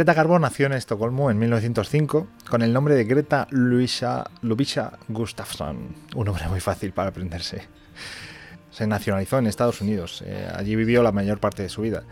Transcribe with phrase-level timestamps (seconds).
[0.00, 5.94] Greta Garbo nació en Estocolmo en 1905 con el nombre de Greta Luisa Lubisha Gustafsson,
[6.16, 7.64] un nombre muy fácil para aprenderse.
[8.70, 12.04] Se nacionalizó en Estados Unidos, eh, allí vivió la mayor parte de su vida.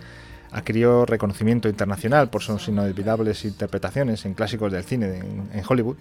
[0.50, 5.20] Adquirió reconocimiento internacional por sus inolvidables interpretaciones en clásicos del cine
[5.54, 5.96] en Hollywood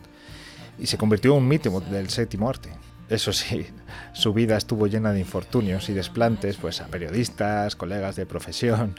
[0.77, 2.69] y se convirtió en un mito del séptimo arte.
[3.09, 3.65] Eso sí,
[4.11, 8.95] su vida estuvo llena de infortunios y desplantes pues, a periodistas, colegas de profesión,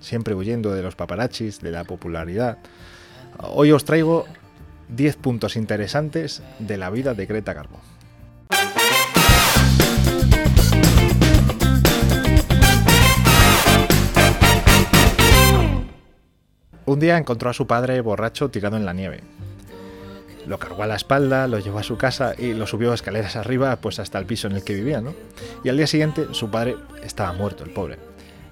[0.00, 2.58] siempre huyendo de los paparachis, de la popularidad.
[3.38, 4.26] Hoy os traigo
[4.90, 7.80] 10 puntos interesantes de la vida de Greta Garbo.
[16.86, 19.20] Un día encontró a su padre borracho tirado en la nieve
[20.48, 23.76] lo cargó a la espalda, lo llevó a su casa y lo subió escaleras arriba,
[23.76, 25.14] pues hasta el piso en el que vivía, ¿no?
[25.62, 27.98] Y al día siguiente su padre estaba muerto, el pobre.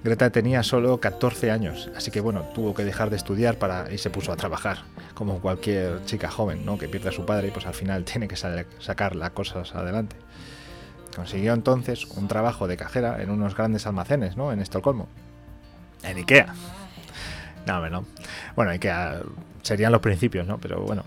[0.04, 3.98] Greta tenía solo 14 años, así que bueno, tuvo que dejar de estudiar para y
[3.98, 4.82] se puso a trabajar,
[5.14, 6.78] como cualquier chica joven, ¿no?
[6.78, 10.16] Que pierde a su padre y pues al final tiene que sacar las cosas adelante.
[11.14, 14.52] Consiguió entonces un trabajo de cajera en unos grandes almacenes, ¿no?
[14.52, 15.08] En Estocolmo.
[16.02, 16.54] En Ikea.
[17.66, 18.04] No, no.
[18.54, 19.22] Bueno, Ikea
[19.62, 20.58] serían los principios, ¿no?
[20.58, 21.04] Pero bueno,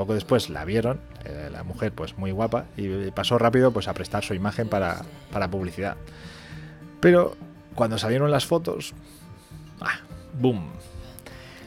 [0.00, 3.92] poco después la vieron, eh, la mujer pues muy guapa, y pasó rápido pues a
[3.92, 5.02] prestar su imagen para,
[5.50, 5.96] publicidad.
[7.00, 7.36] Pero
[7.74, 8.94] cuando salieron las fotos,
[9.82, 10.00] ¡ah!
[10.38, 10.70] ¡boom!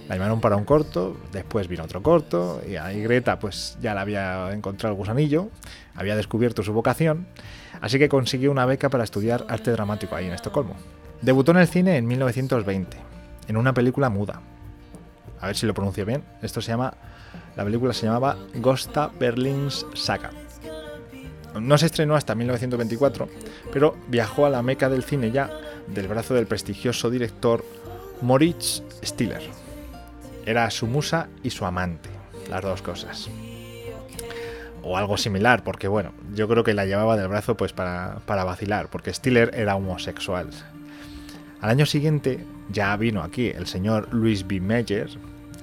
[0.09, 4.01] La llamaron para un corto, después vino otro corto, y ahí Greta pues ya la
[4.01, 5.49] había encontrado el gusanillo,
[5.93, 7.27] había descubierto su vocación,
[7.81, 10.75] así que consiguió una beca para estudiar arte dramático ahí en Estocolmo.
[11.21, 12.97] Debutó en el cine en 1920,
[13.47, 14.41] en una película muda.
[15.43, 16.23] A ver si lo pronuncio bien.
[16.41, 16.93] Esto se llama
[17.57, 20.31] la película se llamaba Gosta Berlins Saga.
[21.59, 23.27] No se estrenó hasta 1924,
[23.73, 25.51] pero viajó a la meca del cine ya
[25.87, 27.65] del brazo del prestigioso director
[28.21, 29.41] Moritz Stiller.
[30.45, 32.09] Era su musa y su amante,
[32.49, 33.29] las dos cosas.
[34.81, 38.45] O algo similar, porque bueno, yo creo que la llevaba del brazo pues para, para
[38.45, 40.49] vacilar, porque Stiller era homosexual.
[41.61, 44.59] Al año siguiente ya vino aquí el señor Louis B.
[44.59, 45.09] Meyer,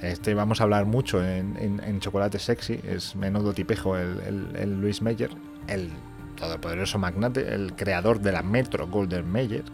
[0.03, 5.31] este vamos a hablar mucho en, Chocolate Sexy, es menudo tipejo el, Luis Meyer,
[5.69, 5.91] el
[6.37, 9.65] todopoderoso magnate, el creador de la Metro Golden Mayer.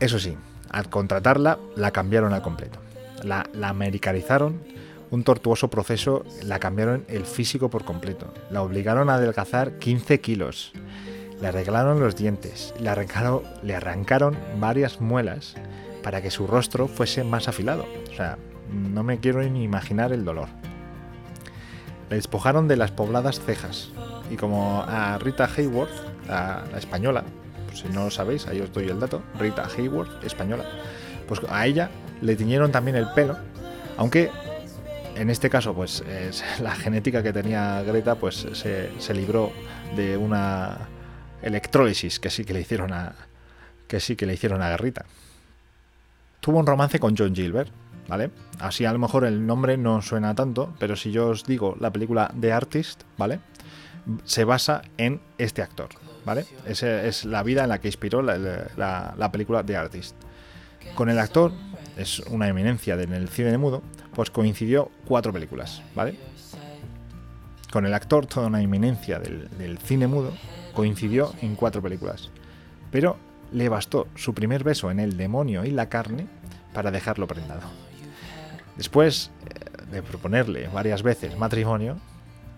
[0.00, 0.36] Eso sí,
[0.70, 2.80] al contratarla la cambiaron al completo.
[3.22, 4.60] La, la americanizaron,
[5.12, 8.34] un tortuoso proceso, la cambiaron el físico por completo.
[8.50, 10.72] La obligaron a adelgazar 15 kilos.
[11.40, 12.88] Le arreglaron los dientes, le
[13.74, 15.54] arrancaron varias muelas
[16.04, 17.86] para que su rostro fuese más afilado.
[18.12, 18.38] O sea,
[18.70, 20.48] no me quiero ni imaginar el dolor.
[22.10, 23.90] Le despojaron de las pobladas cejas.
[24.30, 25.90] Y como a Rita Hayworth,
[26.28, 27.24] la, española,
[27.66, 30.64] pues si no lo sabéis, ahí os doy el dato, Rita Hayworth, española,
[31.26, 31.90] pues a ella
[32.20, 33.36] le tiñeron también el pelo,
[33.96, 34.30] aunque
[35.16, 36.04] en este caso, pues
[36.60, 39.52] la genética que tenía Greta, pues se, se libró
[39.96, 40.88] de una
[41.42, 43.14] electrólisis que sí que le hicieron a
[43.86, 44.70] que sí que le hicieron a
[46.44, 47.70] tuvo un romance con John Gilbert,
[48.06, 48.30] ¿vale?
[48.60, 51.90] Así a lo mejor el nombre no suena tanto, pero si yo os digo la
[51.90, 53.40] película The Artist, ¿vale?
[54.24, 55.88] Se basa en este actor,
[56.26, 56.44] ¿vale?
[56.66, 60.16] Esa es la vida en la que inspiró la, película The Artist.
[60.94, 61.50] Con el actor,
[61.96, 63.80] es una eminencia en el cine mudo,
[64.14, 66.14] pues coincidió cuatro películas, ¿vale?
[67.72, 70.34] Con el actor, toda una eminencia del cine mudo,
[70.74, 72.28] coincidió en cuatro películas.
[72.90, 73.16] Pero
[73.54, 76.26] le bastó su primer beso en el demonio y la carne
[76.74, 77.62] para dejarlo prendado.
[78.76, 81.96] Después eh, de proponerle varias veces matrimonio,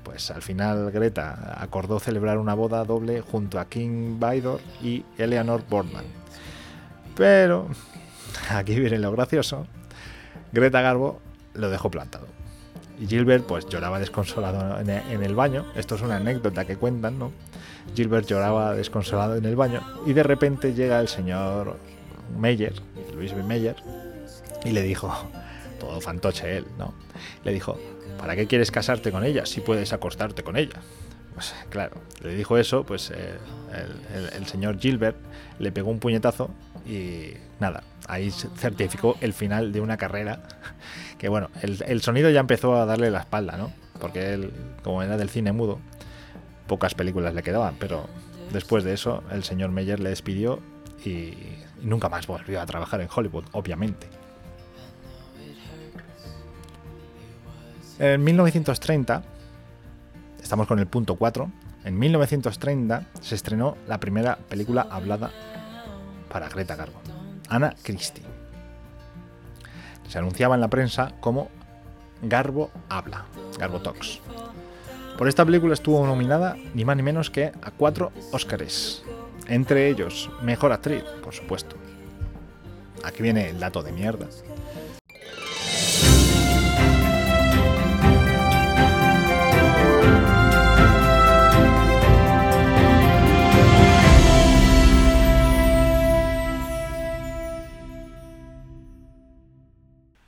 [0.02, 5.62] pues al final Greta acordó celebrar una boda doble junto a King Vidor y Eleanor
[5.68, 6.06] Boardman.
[7.14, 7.68] Pero,
[8.50, 9.66] aquí viene lo gracioso,
[10.50, 11.20] Greta Garbo
[11.52, 12.26] lo dejó plantado.
[12.98, 15.66] Y Gilbert pues lloraba desconsolado en el baño.
[15.74, 17.30] Esto es una anécdota que cuentan, ¿no?
[17.94, 21.76] Gilbert lloraba desconsolado en el baño y de repente llega el señor
[22.38, 22.74] Meyer,
[23.14, 23.42] Luis B.
[23.42, 23.76] Meyer,
[24.64, 25.12] y le dijo,
[25.78, 26.94] todo fantoche él, ¿no?
[27.44, 27.78] Le dijo,
[28.18, 30.80] ¿para qué quieres casarte con ella si puedes acostarte con ella?
[31.34, 33.34] Pues claro, le dijo eso, pues eh,
[34.34, 35.18] el, señor Gilbert
[35.58, 36.50] le pegó un puñetazo
[36.86, 40.42] y nada, ahí certificó el final de una carrera
[41.18, 43.70] que bueno, el, el sonido ya empezó a darle la espalda, ¿no?
[44.00, 45.78] Porque él, como era del cine mudo,
[46.66, 48.06] pocas películas le quedaban, pero
[48.52, 50.60] después de eso el señor Meyer le despidió
[51.04, 51.34] y,
[51.82, 54.08] nunca más volvió a trabajar en Hollywood, obviamente.
[57.98, 59.22] En 1930,
[60.42, 61.50] estamos con el punto 4,
[61.84, 65.30] en 1930 se estrenó la primera película hablada
[66.30, 67.00] para Greta Garbo,
[67.48, 68.24] Ana Christie.
[70.08, 71.48] Se anunciaba en la prensa como
[72.22, 73.26] Garbo habla,
[73.58, 74.20] Garbo Talks.
[75.16, 79.02] Por esta película estuvo nominada ni más ni menos que a cuatro Óscares,
[79.48, 81.76] entre ellos Mejor Actriz, por supuesto.
[83.02, 84.26] Aquí viene el dato de mierda.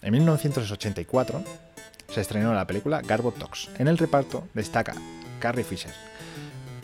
[0.01, 1.68] En 1984
[2.09, 3.71] se estrenó la película Garbo Talks.
[3.79, 4.95] En el reparto destaca
[5.41, 5.93] Carrie Fisher.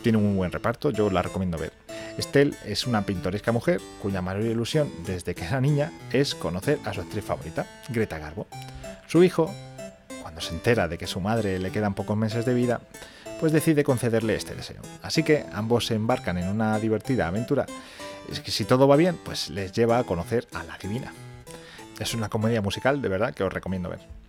[0.01, 1.73] Tiene un buen reparto, yo la recomiendo ver.
[2.17, 6.93] Estelle es una pintoresca mujer cuya mayor ilusión desde que era niña es conocer a
[6.93, 8.45] su actriz favorita, Greta Garbo.
[9.07, 9.51] Su hijo,
[10.21, 12.81] cuando se entera de que su madre le quedan pocos meses de vida,
[13.39, 14.81] pues decide concederle este deseo.
[15.01, 17.65] Así que ambos se embarcan en una divertida aventura.
[18.31, 21.11] Es que si todo va bien, pues les lleva a conocer a la divina.
[21.99, 24.24] Es una comedia musical, de verdad, que os recomiendo ver.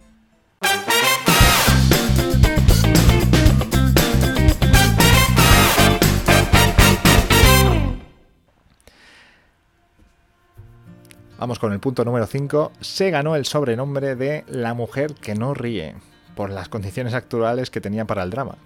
[11.39, 12.73] Vamos con el punto número 5.
[12.81, 15.95] Se ganó el sobrenombre de La mujer que no ríe,
[16.35, 18.57] por las condiciones actuales que tenía para el drama.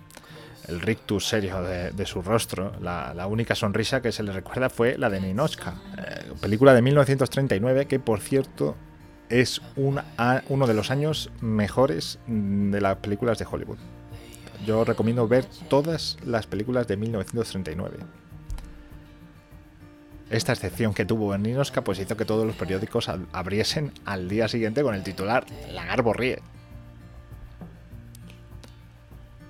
[0.69, 5.11] El rictus serio de, su rostro, la, única sonrisa que se le recuerda fue la
[5.11, 8.77] de Ninochka, eh, película de 1939 que, por cierto,
[9.31, 13.79] es uno de los años mejores de las películas de Hollywood.
[14.67, 17.99] Yo recomiendo ver todas las películas de 1939
[20.31, 24.49] esta excepción que tuvo en Ninoska pues hizo que todos los periódicos abriesen al día
[24.49, 26.41] siguiente con el titular La Garbo ríe.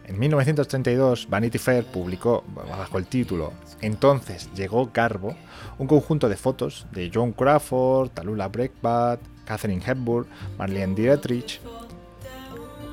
[0.07, 5.37] En 1932, Vanity Fair publicó, bajo el título Entonces llegó Garbo,
[5.79, 11.61] un conjunto de fotos de John Crawford, Talula Breakbat, Catherine Hepburn, Marlene Dietrich.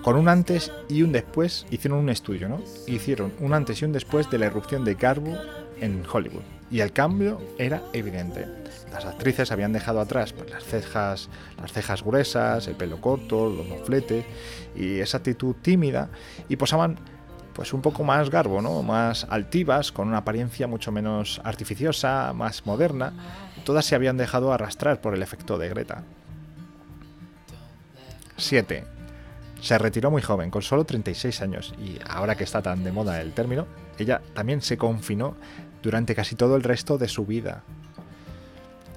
[0.01, 2.62] Con un antes y un después hicieron un estudio, ¿no?
[2.88, 5.38] Hicieron un antes y un después de la erupción de Garbo
[5.80, 6.42] en Hollywood.
[6.71, 8.48] Y el cambio era evidente.
[8.92, 11.30] Las actrices habían dejado atrás pues, las, cejas,
[11.62, 14.25] las cejas gruesas, el pelo corto, los mofletes
[14.75, 16.09] y esa actitud tímida
[16.50, 16.98] y posaban
[17.54, 18.81] pues un poco más garbo, ¿no?
[18.81, 23.13] más altivas, con una apariencia mucho menos artificiosa, más moderna.
[23.63, 26.04] Todas se habían dejado arrastrar por el efecto de Greta.
[28.38, 28.86] 7.
[29.62, 33.22] Se retiró muy joven, con solo 36 años, y ahora que está tan de moda
[33.22, 33.66] el término,
[33.98, 35.36] ella también se confinó
[35.81, 37.63] durante casi todo el resto de su vida.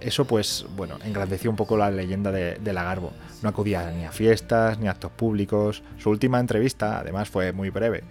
[0.00, 3.12] Eso pues, bueno, engrandeció un poco la leyenda de, la Garbo.
[3.42, 5.82] No acudía ni a fiestas ni a actos públicos.
[5.98, 8.02] Su última entrevista, además, fue muy breve.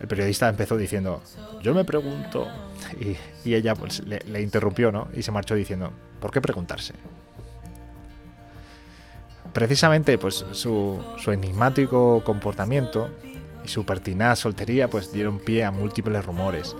[0.00, 1.22] El periodista empezó diciendo,
[1.62, 2.46] yo me pregunto,
[3.00, 5.08] y, ella pues le, interrumpió, ¿no?
[5.14, 6.94] Y se marchó diciendo, ¿por qué preguntarse?
[9.54, 13.08] Precisamente, pues su, enigmático comportamiento
[13.64, 16.76] y su pertinaz soltería, pues dieron pie a múltiples rumores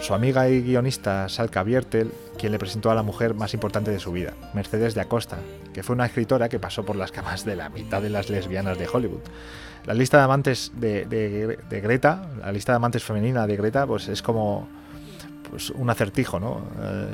[0.00, 3.98] su amiga y guionista Salka Biertel, quien le presentó a la mujer más importante de
[3.98, 5.38] su vida, Mercedes de Acosta,
[5.72, 8.78] que fue una escritora que pasó por las camas de la mitad de las lesbianas
[8.78, 9.20] de Hollywood.
[9.84, 14.22] La lista de amantes de, Greta, la lista de amantes femenina de Greta, pues es
[14.22, 14.68] como
[15.52, 16.62] pues, un acertijo, ¿no?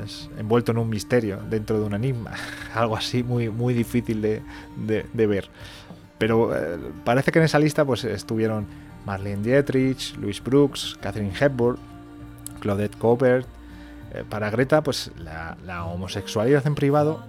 [0.05, 2.31] Es envuelto en un misterio, dentro de un enigma,
[2.73, 5.49] algo así muy, muy difícil de, ver.
[6.17, 8.65] Pero eh, parece que en esa lista pues estuvieron
[9.05, 11.77] Marlene Dietrich, Louis Brooks, Catherine Hepburn,
[12.61, 13.45] Claudette Colbert.
[14.13, 17.25] Eh, para Greta, pues la, homosexualidad en privado,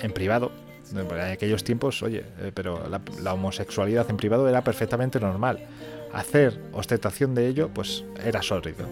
[0.00, 0.52] en privado,
[0.90, 5.66] en aquellos tiempos, oye, eh, pero la, homosexualidad en privado era perfectamente normal.
[6.14, 8.86] Hacer ostentación de ello, pues era sórdido.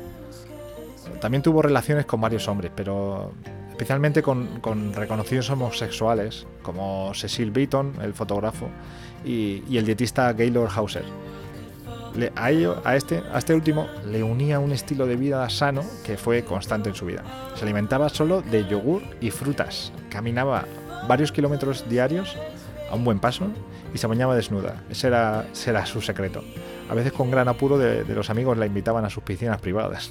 [1.20, 3.32] También tuvo relaciones con varios hombres, pero
[3.70, 8.68] especialmente con, reconocidos homosexuales como Cecil Beaton, el fotógrafo,
[9.24, 11.04] y, y el dietista Gaylord Hauser
[12.36, 16.16] a, ello, a, este, a este último le unía un estilo de vida sano que
[16.16, 17.22] fue constante en su vida.
[17.56, 20.64] Se alimentaba solo de yogur y frutas, caminaba
[21.08, 22.36] varios kilómetros diarios
[22.90, 23.48] a un buen paso
[23.92, 24.82] y se bañaba desnuda.
[24.90, 26.42] Ese era, su secreto.
[26.88, 30.10] A veces con gran apuro de, los amigos la invitaban a sus piscinas privadas.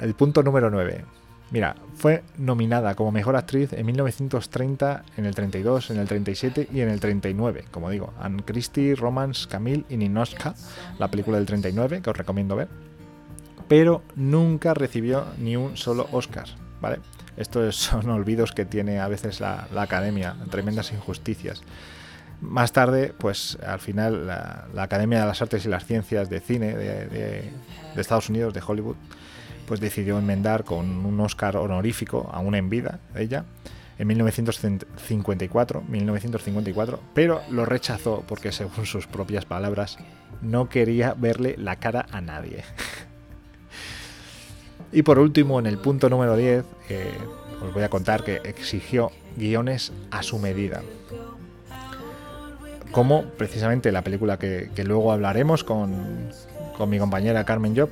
[0.00, 1.04] El punto número 9.
[1.50, 6.80] Mira, fue nominada como mejor actriz en 1930, en el 32, en el 37 y
[6.80, 7.64] en el 39.
[7.70, 10.54] Como digo, Anne Christie, Romance, Camille y Ninoska,
[10.98, 12.68] la película del 39, que os recomiendo ver.
[13.66, 16.48] Pero nunca recibió ni un solo Oscar,
[16.82, 16.98] ¿vale?
[17.38, 21.62] Estos son olvidos que tiene a veces la, academia, tremendas injusticias.
[22.42, 26.76] Más tarde, pues al final, la, Academia de las Artes y las Ciencias de Cine
[26.76, 27.50] de
[27.96, 28.96] Estados Unidos, de Hollywood,
[29.68, 33.44] pues decidió enmendar con un Oscar honorífico, aún en vida, ella,
[33.98, 39.98] en 1954, 1954, pero lo rechazó porque según sus propias palabras
[40.40, 42.64] no quería verle la cara a nadie.
[44.92, 47.12] y por último, en el punto número 10, eh,
[47.62, 50.80] os voy a contar que exigió guiones a su medida.
[52.90, 56.30] Como precisamente la película que, luego hablaremos con,
[56.78, 57.90] con mi compañera Carmen Job,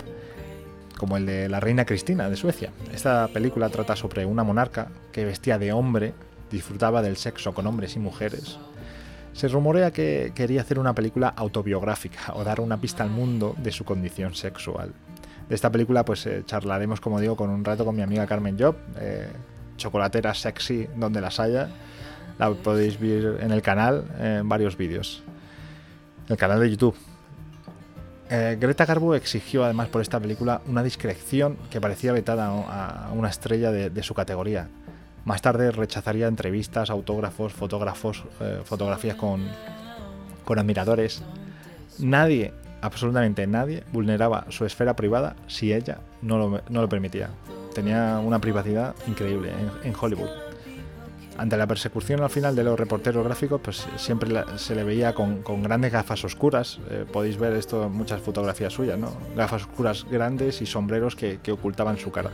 [0.98, 2.72] como el de la reina Cristina de Suecia.
[2.92, 6.14] Esta película trata sobre una monarca que vestía de hombre,
[6.50, 8.58] disfrutaba del sexo con hombres y mujeres.
[9.32, 13.70] Se rumorea que quería hacer una película autobiográfica o dar una pista al mundo de
[13.70, 14.92] su condición sexual.
[15.48, 18.56] De esta película pues eh, charlaremos, como digo, con un rato con mi amiga Carmen
[18.58, 19.28] Job, eh,
[19.76, 21.68] chocolatera sexy donde las haya.
[22.38, 25.22] La podéis ver en el canal en varios vídeos.
[26.28, 26.96] El canal de YouTube.
[28.28, 33.28] Eh, Greta Garbo exigió además por esta película una discreción que parecía vetada a una
[33.28, 34.68] estrella de, su categoría.
[35.24, 39.48] Más tarde rechazaría entrevistas, autógrafos, fotógrafos, eh, fotografías con,
[40.56, 41.22] admiradores.
[41.98, 47.30] Nadie, absolutamente nadie, vulneraba su esfera privada si ella no lo permitía.
[47.74, 49.52] Tenía una privacidad increíble
[49.84, 50.45] en Hollywood
[51.38, 55.42] ante la persecución al final de los reporteros gráficos, pues siempre se le veía con,
[55.62, 56.78] grandes gafas oscuras.
[56.90, 59.12] Eh, podéis ver esto en muchas fotografías suyas, ¿no?
[59.36, 62.30] Gafas oscuras grandes y sombreros que ocultaban su cara.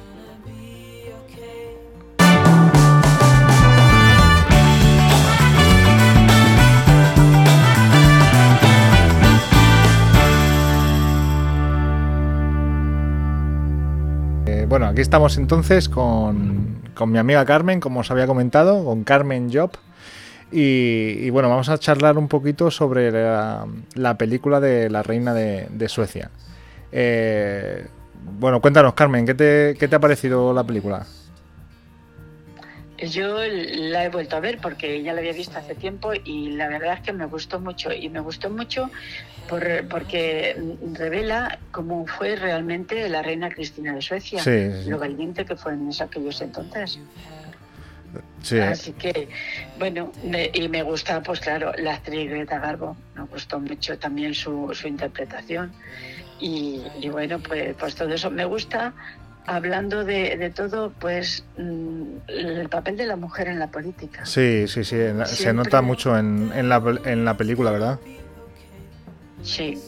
[14.72, 19.72] Bueno, aquí estamos entonces con, mi amiga Carmen, como os había comentado, con Carmen Job.
[20.50, 26.30] Y, bueno, vamos a charlar un poquito sobre la, película de La Reina de, Suecia.
[26.90, 27.86] Eh,
[28.40, 31.04] bueno, cuéntanos, Carmen, ¿qué te, ¿qué te ha parecido la película?
[32.96, 36.68] Yo la he vuelto a ver porque ya la había visto hace tiempo y la
[36.68, 37.92] verdad es que me gustó mucho.
[37.92, 38.88] Y me gustó mucho
[39.48, 40.56] por, porque
[40.94, 44.42] revela cómo fue realmente la reina Cristina de Suecia,
[44.86, 46.98] lo valiente que fue en aquellos entonces.
[48.60, 49.28] Así que,
[49.78, 50.12] bueno,
[50.52, 54.88] y me gusta, pues claro, la actriz Greta Garbo, me gustó mucho también su, su
[54.88, 55.72] interpretación.
[56.40, 58.92] Y, y, bueno, pues, pues todo eso me gusta
[59.46, 64.26] hablando de, todo, pues mm, el papel de la mujer en la política.
[64.26, 67.98] Sí, sí, sí, se nota mucho en, en, la, en la película, ¿verdad?
[69.42, 69.78] Sí,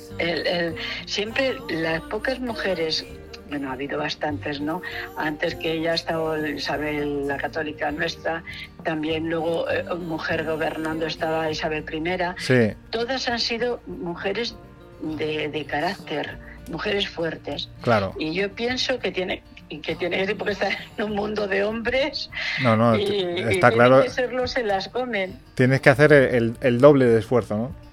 [1.06, 3.04] siempre las pocas mujeres,
[3.48, 4.82] bueno, ha habido bastantes, ¿no?
[5.16, 8.42] Antes que ella estaba Isabel la Católica nuestra,
[8.82, 12.04] también luego eh, mujer gobernando estaba Isabel I.
[12.38, 12.72] Sí.
[12.90, 14.56] Todas han sido mujeres
[15.02, 16.38] de, de carácter
[16.70, 17.68] mujeres fuertes.
[17.82, 18.14] Claro.
[18.18, 19.42] Y yo pienso que tiene
[19.82, 22.30] que tiene que estar en un mundo de hombres.
[22.62, 24.02] No, no, está claro.
[24.02, 25.38] Que serlo se las comen.
[25.54, 27.83] Tienes que hacer el, doble de esfuerzo, ¿no?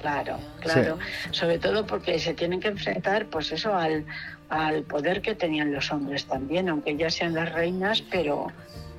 [0.00, 0.98] Claro, claro.
[1.30, 4.04] Sobre todo porque se tienen que enfrentar, pues eso, al,
[4.48, 8.46] al poder que tenían los hombres también, aunque ya sean las reinas, pero,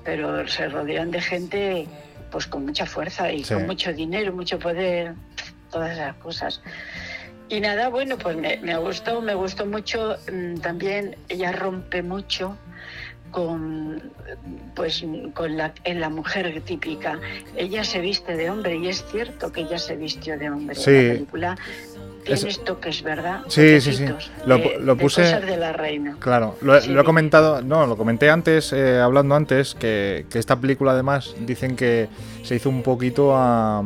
[0.03, 1.87] pero se rodean de gente
[2.29, 5.15] pues con mucha fuerza y con mucho dinero, mucho poder,
[5.69, 6.61] todas esas cosas.
[7.49, 12.57] Y nada, bueno, pues me, me gustó, me gustó mucho mm, también, ella rompe mucho
[13.31, 14.01] con
[14.75, 17.19] pues con la, en la mujer típica.
[17.55, 20.89] Ella se viste de hombre y es cierto que ella se vistió de hombre sí.
[20.89, 21.57] en la película.
[22.23, 23.41] Tiene esto que es verdad.
[23.47, 24.05] Sí, sí, sí.
[24.45, 25.23] Lo, lo puse.
[25.23, 26.17] De, la reina.
[26.19, 30.91] Claro, lo, he comentado, no, lo comenté antes, eh, hablando antes, que, que, esta película
[30.91, 32.09] además dicen que
[32.43, 33.83] se hizo un poquito a,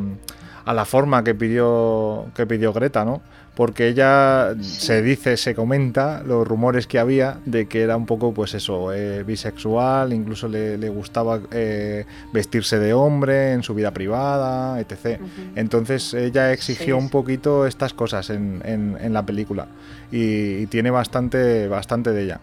[0.66, 3.22] a la forma que pidió, que pidió Greta, ¿no?
[3.56, 8.34] Porque ella se dice, se comenta los rumores que había de que era un poco,
[8.34, 14.80] pues eso, eh, bisexual, incluso le, gustaba eh, vestirse de hombre en su vida privada,
[14.80, 15.20] etc.
[15.56, 19.68] Entonces ella exigió un poquito estas cosas en, en, la película
[20.12, 22.40] y, tiene bastante, bastante de ella.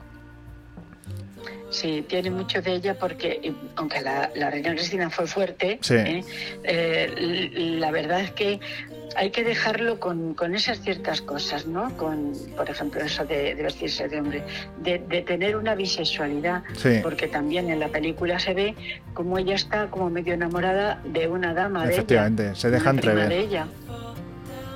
[1.72, 6.22] Sí, tiene mucho de ella porque, aunque la, reina Cristina fue fuerte, ¿eh?
[7.78, 8.60] la verdad es que
[9.16, 11.96] hay que dejarlo con, esas ciertas cosas, ¿no?
[11.96, 14.42] Con, por ejemplo, eso de, vestirse de hombre,
[14.82, 16.62] de, tener una bisexualidad,
[17.02, 18.74] porque también en la película se ve
[19.14, 21.88] como ella está como medio enamorada de una dama.
[21.88, 23.28] Efectivamente, se deja entrever.
[23.28, 23.66] De ella.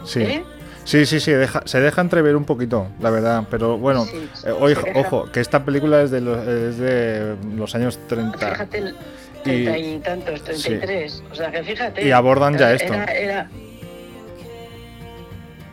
[0.04, 0.22] Sí.
[0.22, 0.44] ¿Eh?
[0.86, 1.32] Sí, sí, sí,
[1.64, 3.44] se deja entrever un poquito, la verdad.
[3.50, 4.06] Pero bueno,
[4.44, 8.38] eh, ojo, que esta película es de los, es de los años 30.
[8.38, 8.94] Fíjate,
[9.42, 11.24] 30 y, tantos, 33.
[11.30, 12.06] O sea que fíjate.
[12.06, 12.94] Y abordan ya esto.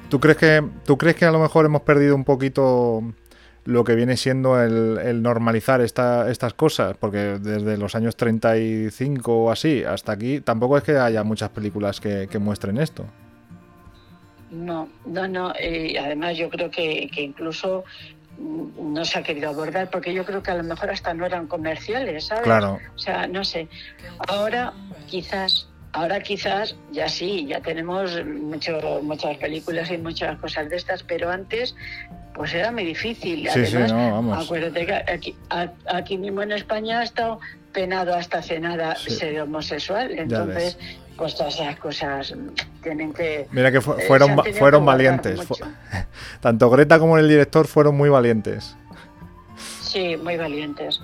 [0.09, 3.03] ¿Tú crees que tú crees que a lo mejor hemos perdido un poquito
[3.65, 9.51] lo que viene siendo el, normalizar esta, estas cosas, porque desde los años 35 o
[9.51, 13.05] así hasta aquí tampoco es que haya muchas películas que, muestren esto.
[14.53, 15.53] No, no, no.
[15.59, 17.83] Y además yo creo que, que incluso
[18.37, 21.47] no se ha querido abordar porque yo creo que a lo mejor hasta no eran
[21.47, 22.43] comerciales, ¿sabes?
[22.43, 22.79] Claro.
[22.95, 23.67] O sea, no sé.
[24.27, 24.73] Ahora
[25.07, 31.03] quizás, ahora quizás ya sí, ya tenemos mucho, muchas películas y muchas cosas de estas,
[31.03, 31.75] pero antes
[32.33, 33.47] pues era muy difícil.
[33.49, 34.45] Sí, sí, no, vamos.
[34.45, 35.35] Acuérdate que aquí,
[35.85, 37.39] aquí, mismo en España ha estado
[37.73, 40.77] penado hasta hace nada ser homosexual, entonces
[41.17, 42.33] pues todas esas cosas
[42.81, 43.47] tienen que...
[43.51, 45.39] Mira que eh, fueron, fueron valientes.
[46.41, 48.75] Tanto Greta como el director fueron muy valientes.
[49.81, 51.01] Sí, muy valientes.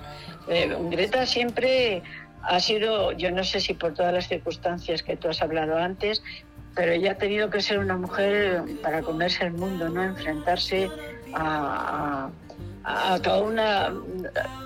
[0.48, 2.02] Eh, Greta siempre
[2.42, 6.22] ha sido, yo no sé si por todas las circunstancias que tú has hablado antes,
[6.74, 10.02] pero ella ha tenido que ser una mujer para comerse el mundo, ¿no?
[10.02, 10.90] Enfrentarse
[11.34, 12.30] a, a,
[13.22, 13.92] toda una,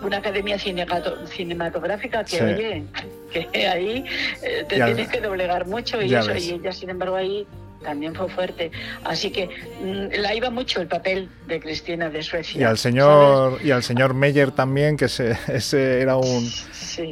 [0.03, 2.85] una academia cinematográfica que, oye,
[3.33, 4.05] que ahí
[4.43, 7.47] eh, te tienes que doblegar mucho y eso, y ella, sin embargo, ahí
[7.83, 8.71] también fue fuerte.
[9.05, 9.49] Así que
[9.83, 12.61] mm, la iba mucho el papel de Cristina de Suecia.
[12.61, 16.51] Y al señor y al señor Meyer también, que ese, ese era un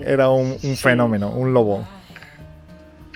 [0.04, 1.86] era un, fenómeno, un lobo.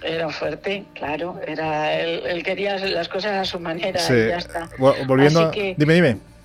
[0.02, 1.40] Era fuerte, claro.
[1.44, 4.68] Era él, quería las cosas a su manera y ya está.
[4.78, 6.35] Volviendo, dime, dime.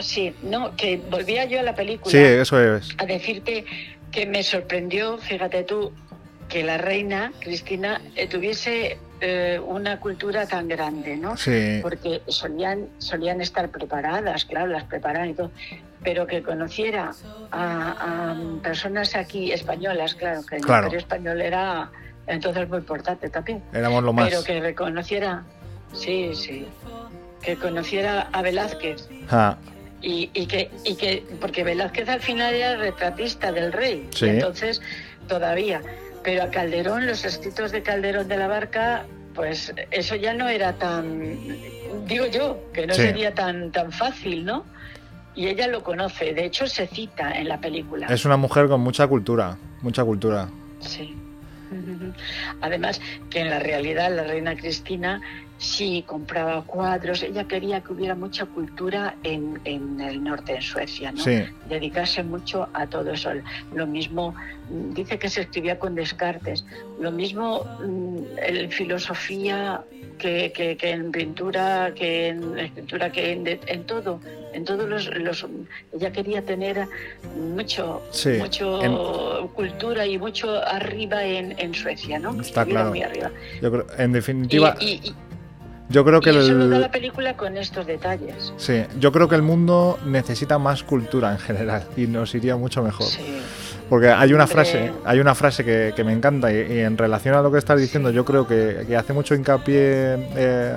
[0.00, 2.10] Sí, no, que volvía yo a la película.
[2.10, 2.88] Sí, eso es.
[2.98, 3.64] A decirte
[4.10, 5.92] que me sorprendió, fíjate tú,
[6.48, 11.36] que la reina Cristina eh, tuviese eh, una cultura tan grande, ¿no?
[11.36, 11.80] Sí.
[11.82, 15.50] Porque solían, solían estar preparadas, claro, las preparaban y todo,
[16.02, 17.12] pero que conociera
[17.50, 21.90] a, personas aquí españolas, claro, que el imperio español era
[22.26, 23.62] entonces muy importante también.
[23.72, 24.28] Éramos lo más.
[24.28, 25.44] Pero que reconociera,
[25.92, 26.66] sí, sí,
[27.40, 29.08] que conociera a Velázquez.
[29.30, 29.56] Ah
[30.04, 34.82] y, que, y que, porque Velázquez al final era retratista del rey, entonces
[35.28, 35.80] todavía,
[36.22, 40.74] pero a Calderón, los escritos de Calderón de la Barca, pues eso ya no era
[40.74, 41.38] tan,
[42.06, 44.64] digo yo, que no sería tan, tan fácil, ¿no?
[45.34, 48.06] Y ella lo conoce, de hecho se cita en la película.
[48.06, 50.48] Es una mujer con mucha cultura, mucha cultura.
[50.80, 51.16] Sí.
[52.60, 55.20] Además, que en la realidad la reina Cristina
[55.58, 57.22] Sí, compraba cuadros.
[57.22, 61.24] Ella quería que hubiera mucha cultura en, en el norte, en Suecia, ¿no?
[61.68, 63.30] Dedicarse mucho a todo eso.
[63.72, 64.34] Lo mismo,
[64.70, 66.64] mm, dice que se escribía con Descartes.
[67.00, 69.84] Lo mismo mm, en filosofía
[70.18, 73.32] que, que, en pintura, que en escritura, que
[73.66, 74.20] en, todo.
[74.52, 75.46] En todos los,
[75.92, 76.86] Ella quería tener
[77.36, 78.02] mucho,
[78.38, 82.40] mucho cultura y mucho arriba en, en Suecia, ¿no?
[82.40, 82.90] Está claro.
[82.90, 83.30] Muy arriba.
[83.98, 84.76] en definitiva...
[85.88, 88.52] Yo creo que y eso da la película con estos detalles.
[88.56, 92.82] Sí, yo creo que el mundo necesita más cultura en general y nos iría mucho
[92.82, 93.06] mejor.
[93.06, 93.40] Sí.
[93.88, 97.52] Porque hay una frase, hay una frase que, me encanta y, en relación a lo
[97.52, 100.74] que estás diciendo, yo creo que, hace mucho hincapié eh,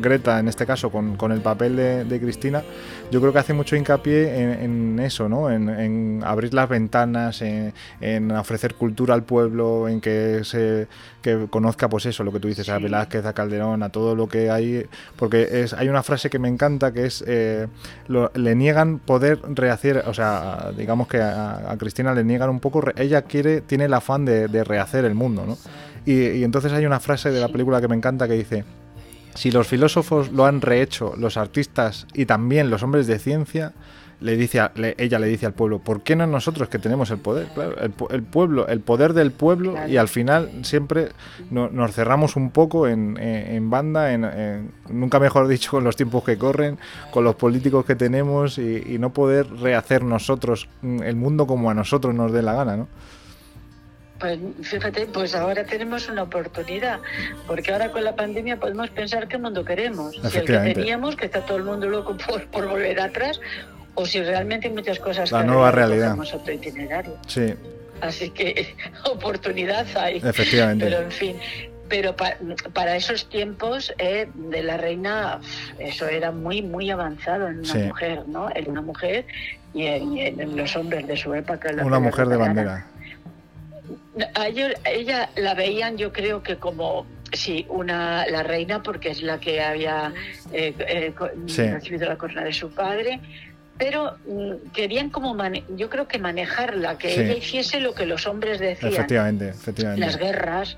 [0.00, 2.62] Greta, en este caso, con, el papel de, Cristina,
[3.10, 5.50] yo creo que hace mucho hincapié en, eso, ¿no?
[5.50, 10.88] En, abrir las ventanas, en, ofrecer cultura al pueblo, en que se
[11.22, 14.28] que conozca, pues eso, lo que tú dices, a Velázquez, a Calderón, a todo lo
[14.28, 17.66] que hay, porque es, hay una frase que me encanta que es, eh,
[18.08, 22.82] le niegan poder rehacer, o sea, digamos que a, a Cristina le niegan un poco,
[22.96, 25.58] ella quiere, tiene el afán de, rehacer el mundo, ¿no?
[26.06, 28.64] Y, entonces hay una frase de la película que me encanta que dice,
[29.34, 33.72] si los filósofos lo han rehecho, los artistas y también los hombres de ciencia,
[34.20, 34.60] le dice
[34.98, 37.48] ella le dice al pueblo, ¿por qué no nosotros que tenemos el poder?
[37.54, 41.08] Claro, el, pueblo, el poder del pueblo y al final siempre
[41.50, 46.78] nos cerramos un poco en, banda, en, nunca mejor dicho, con los tiempos que corren,
[47.10, 52.14] con los políticos que tenemos y, no poder rehacer nosotros el mundo como a nosotros
[52.14, 52.88] nos dé la gana, ¿no?
[54.18, 57.00] Pues fíjate, pues ahora tenemos una oportunidad,
[57.46, 60.14] porque ahora con la pandemia podemos pensar qué mundo queremos.
[60.16, 63.40] Si el que teníamos, que está todo el mundo loco por, por volver atrás,
[63.94, 66.18] o si realmente hay muchas cosas la nueva realidad.
[66.18, 67.16] otro itinerario.
[67.26, 67.54] Sí.
[68.00, 68.74] Así que
[69.04, 70.16] oportunidad hay.
[70.16, 70.84] Efectivamente.
[70.84, 71.36] Pero en fin
[71.90, 75.40] pero para esos tiempos eh, de la reina
[75.80, 79.26] eso era muy muy avanzado en una mujer no en una mujer
[79.74, 82.86] y en, los hombres de su época una mujer de bandera.
[84.34, 89.38] A ella la veían yo creo que como Sí, una, la reina, porque es la
[89.38, 90.12] que había
[90.52, 91.14] eh, eh,
[91.70, 93.20] recibido la corona de su padre,
[93.80, 95.34] pero mm, querían como
[95.74, 98.92] yo creo que manejarla, que ella hiciese lo que los hombres decían.
[98.92, 100.04] Efectivamente, efectivamente.
[100.04, 100.76] Las guerras,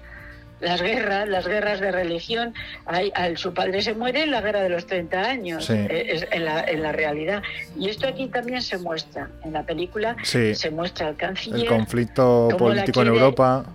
[0.61, 2.55] las guerras, las guerras de religión.
[2.87, 6.45] Hay, al, su padre se muere en la guerra de los 30 años, eh, en,
[6.45, 7.43] la, en, la, realidad.
[7.77, 9.29] Y esto aquí también se muestra.
[9.45, 11.63] En la película se muestra el canciller.
[11.63, 13.67] El conflicto político en Europa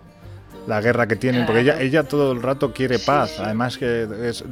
[0.68, 4.44] la guerra que tienen, porque ella, ella todo el rato quiere paz, además que es,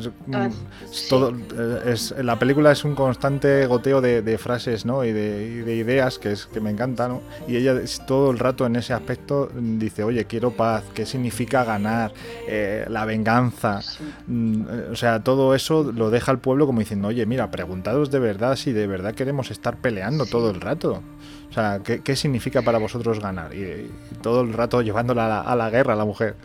[1.10, 5.04] todo, eh, es, la película es un constante goteo de, frases ¿no?
[5.04, 7.22] y, de, ideas que, es, que me encanta, ¿no?
[7.48, 7.76] y ella
[8.08, 12.14] todo el rato en ese aspecto dice, oye, quiero paz, ¿qué significa ganar?
[12.48, 13.82] Eh, la venganza,
[14.28, 18.20] mm, o sea, todo eso lo deja al pueblo como diciendo, oye, mira, preguntados de
[18.20, 21.02] verdad si de verdad queremos estar peleando todo el rato.
[21.50, 23.54] O sea, ¿qué, significa para vosotros ganar?
[23.54, 23.90] Y,
[24.22, 26.36] todo el rato llevándola a la, guerra a la mujer.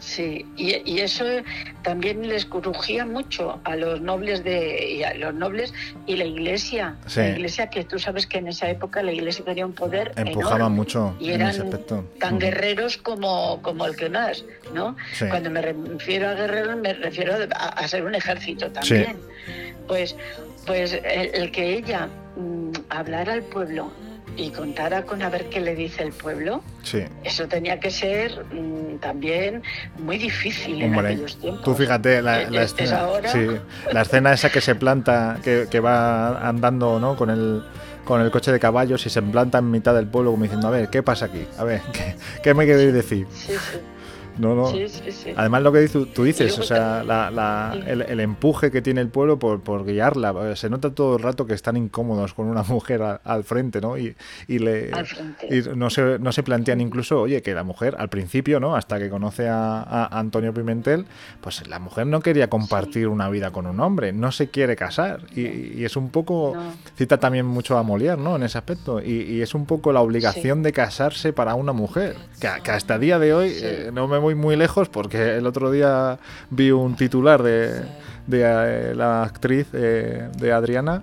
[0.00, 1.24] Sí, y, eso
[1.82, 5.74] también les crujía mucho a los nobles de y a los nobles
[6.06, 6.96] y la iglesia.
[7.14, 10.70] La iglesia que tú sabes que en esa época la iglesia tenía un poder empujaba
[10.70, 11.54] mucho y eran
[12.18, 14.44] tan guerreros como, como el que más,
[14.74, 14.96] ¿no?
[15.28, 19.16] Cuando me refiero a guerreros me refiero a, ser un ejército también.
[19.86, 20.16] Pues
[20.66, 23.90] pues el, que ella mm, hablara al pueblo
[24.36, 27.02] y contara con a ver qué le dice el pueblo, sí.
[27.24, 29.62] eso tenía que ser mm, también
[29.98, 31.64] muy difícil en aquellos tiempos.
[31.64, 33.06] Tú fíjate, la, escena,
[33.92, 37.16] la escena esa que se planta, que, va andando ¿no?
[37.16, 37.62] con el
[38.04, 40.70] con el coche de caballos y se planta en mitad del pueblo como diciendo, a
[40.70, 41.46] ver, ¿qué pasa aquí?
[41.58, 43.26] A ver, ¿qué, qué me queréis decir?
[43.32, 43.78] Sí, sí.
[44.40, 44.72] No, no.
[45.36, 47.02] Además, lo que tú dices, o sea,
[47.86, 50.56] el, empuje que tiene el pueblo por, guiarla.
[50.56, 53.98] Se nota todo el rato que están incómodos con una mujer al frente, ¿no?
[53.98, 54.16] Y,
[54.48, 54.90] le,
[55.76, 58.74] no, se, no se plantean incluso, oye, que la mujer al principio, ¿no?
[58.74, 61.04] Hasta que conoce a, Antonio Pimentel,
[61.40, 65.26] pues la mujer no quería compartir una vida con un hombre, no se quiere casar.
[65.36, 66.54] Y, es un poco,
[66.96, 68.36] cita también mucho a Molière, ¿no?
[68.36, 69.02] En ese aspecto.
[69.02, 73.18] Y, es un poco la obligación de casarse para una mujer, que, hasta el día
[73.18, 76.18] de hoy eh, no me voy muy lejos porque el otro día
[76.50, 77.82] vi un titular de,
[78.26, 81.02] de eh, la actriz eh, de Adriana,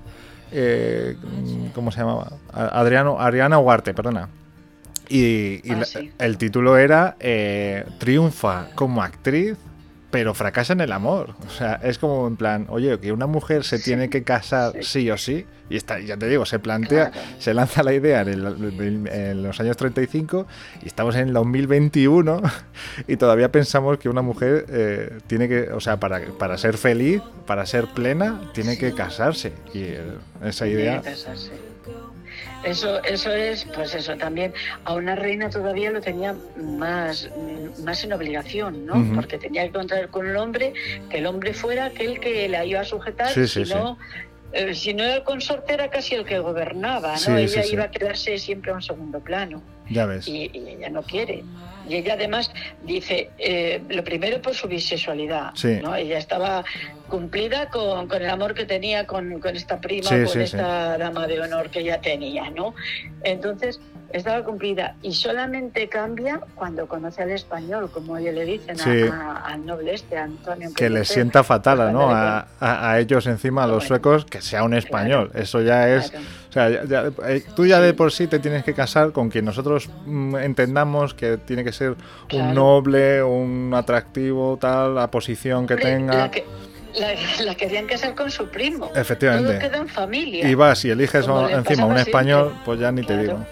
[0.51, 1.17] eh,
[1.73, 2.31] ¿cómo se llamaba?
[2.51, 4.29] Adriano, Adriana Huarte, perdona.
[5.09, 5.83] Y, ah,
[6.19, 7.15] el título era
[7.99, 9.57] Triunfa como actriz
[10.09, 11.35] pero fracasa en el amor.
[11.45, 15.11] O sea, es como en plan, oye, que una mujer se tiene que casar sí.
[15.11, 19.60] o sí, y está, ya te digo, se plantea, se lanza la idea en, los
[19.60, 20.47] años 35
[20.84, 22.41] y estamos en el 2021
[23.08, 27.21] y todavía pensamos que una mujer eh, tiene que, o sea, para, para ser feliz,
[27.45, 29.53] para ser plena, tiene que casarse.
[29.73, 30.01] Y eh,
[30.43, 31.01] esa idea...
[32.63, 34.53] Eso, eso es, pues eso también.
[34.84, 37.30] A una reina todavía lo tenía más,
[37.84, 39.06] más en obligación, ¿no?
[39.15, 40.73] Porque tenía que contraer con el hombre,
[41.10, 43.97] que el hombre fuera aquel que la iba a sujetar, si no.
[44.53, 47.38] Eh, si no el consorte era casi el que gobernaba, ¿no?
[47.38, 49.62] ella iba a quedarse siempre a un segundo plano.
[49.89, 50.27] Ya ves.
[50.27, 51.43] Y, ella no quiere.
[51.88, 52.51] Y ella además
[52.83, 55.95] dice, eh, lo primero por su bisexualidad, ¿no?
[55.95, 56.65] Ella estaba
[57.07, 61.39] cumplida con, con, el amor que tenía con, con esta prima, con esta dama de
[61.39, 62.73] honor que ella tenía, ¿no?
[63.23, 63.79] Entonces,
[64.11, 68.77] estaba cumplida y solamente cambia cuando conoce al español, como le dicen
[69.11, 70.69] al noble este, Antonio.
[70.75, 72.09] Que le sienta fatal, ¿no?
[72.11, 75.31] A, a, ellos encima, a los suecos, que sea un español.
[75.33, 76.13] Eso ya es...
[76.49, 79.89] O sea, eh, tú ya de por sí te tienes que casar con quien nosotros
[80.05, 81.95] mm, entendamos que tiene que ser
[82.33, 86.31] un noble, un atractivo, tal, la posición que tenga.
[87.43, 88.91] La, querían casar con su primo.
[88.95, 89.51] Efectivamente.
[89.51, 90.49] Todo queda en familia.
[90.49, 93.45] Y vas y eliges encima un español, pues ya ni te digo.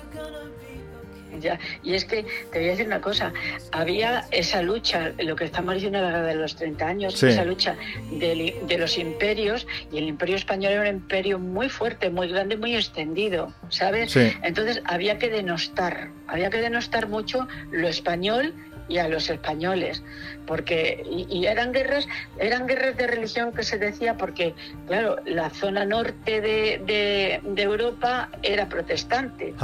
[1.84, 3.34] Y es que te voy a decir una cosa,
[3.71, 7.75] había esa lucha, lo que estamos diciendo la de los 30 años, esa lucha
[8.12, 12.75] de, los imperios, y el imperio español era un imperio muy fuerte, muy grande, muy
[12.75, 14.15] extendido, ¿sabes?
[14.15, 18.53] Entonces había que denostar, había que denostar mucho lo español
[18.88, 20.04] y a los españoles,
[20.45, 22.08] porque y, eran guerras,
[22.39, 24.54] eran guerras de religión que se decía porque
[24.88, 29.56] claro la zona norte de, de, Europa era protestante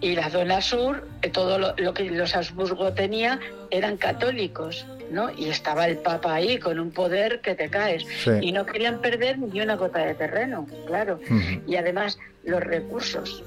[0.00, 4.86] y la zona sur eh, todo lo, que los Habsburgo tenía eran católicos.
[5.10, 5.28] ¿no?
[5.36, 8.04] Y estaba el Papa ahí con un poder que te caes.
[8.40, 11.18] Y no querían perder ni una gota de terreno, claro.
[11.66, 13.42] Y además los recursos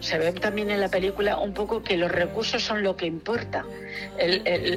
[0.00, 3.64] se ve también en la película un poco que los recursos son lo que importa.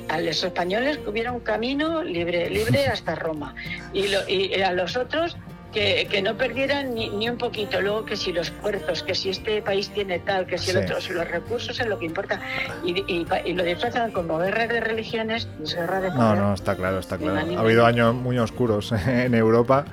[0.10, 3.56] a los españoles hubiera un camino libre, libre hasta Roma
[3.94, 5.38] y, a los otros
[5.72, 7.80] que, no perdieran ni, un poquito.
[7.82, 11.00] Luego que si los puertos, que si este país tiene tal, que si el otro,
[11.00, 12.42] si los recursos es lo que importa.
[12.84, 17.18] Y, lo disfrazan como guerra de religiones, es guerra de No, no, está claro, está
[17.18, 17.40] claro.
[17.58, 19.86] Ha habido años muy oscuros en Europa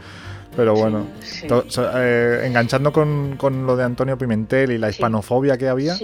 [0.57, 1.07] pero bueno,
[1.43, 5.97] eh, enganchando con, con, lo de Antonio Pimentel y la hispanofobia que había,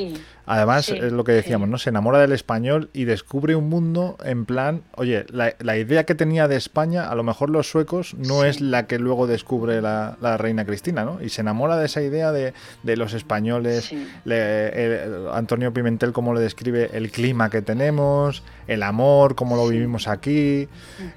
[0.47, 1.71] Además, Sí, es lo que decíamos, sí.
[1.71, 1.79] ¿no?
[1.79, 6.15] Se enamora del español y descubre un mundo en plan, oye, la, la idea que
[6.15, 8.49] tenía de España, a lo mejor los suecos, no Sí.
[8.49, 11.23] es la que luego descubre la, la reina Cristina, ¿no?
[11.23, 12.53] Y se enamora de esa idea de,
[12.83, 13.93] de los españoles.
[14.25, 19.69] Le- el- Antonio Pimentel, cómo le describe el clima que tenemos, el amor, cómo lo
[19.69, 20.69] vivimos aquí.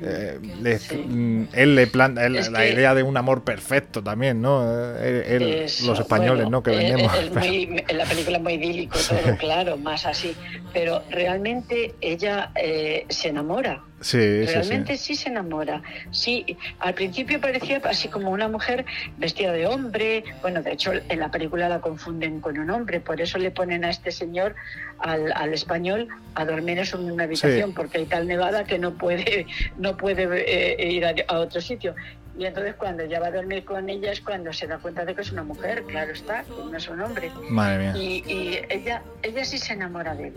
[0.02, 4.42] Eh, le- mm, Él le planta él- la que- idea de un amor perfecto también,
[4.42, 4.64] ¿no?
[5.00, 6.64] Eh, él- Eso, los españoles, bueno, ¿no?
[6.64, 7.12] Que eh, vendemos.
[7.18, 8.98] es muy- en la película es muy idílico
[9.40, 10.36] claro, más así.
[10.74, 13.82] Pero realmente ella eh, se enamora.
[14.02, 14.54] Sí, sí, sí.
[14.54, 15.82] Realmente sí se enamora.
[16.12, 18.86] Sí, al principio parecía así como una mujer
[19.18, 20.24] vestida de hombre.
[20.42, 23.86] Bueno, de hecho en la película la confunden con un hombre, por eso le ponen
[23.86, 24.56] a este señor,
[25.00, 29.48] al, al español, a dormir en misma habitación, porque hay tal nevada que no puede,
[29.78, 31.96] no puede eh, ir a, a otro sitio.
[32.38, 35.16] Y entonces cuando ya va a dormir con ella es cuando se da cuenta de
[35.16, 37.32] que es una mujer, claro está, no es un hombre.
[37.50, 37.98] Madre mía.
[37.98, 40.34] Y, y ella, ella sí se enamora de él.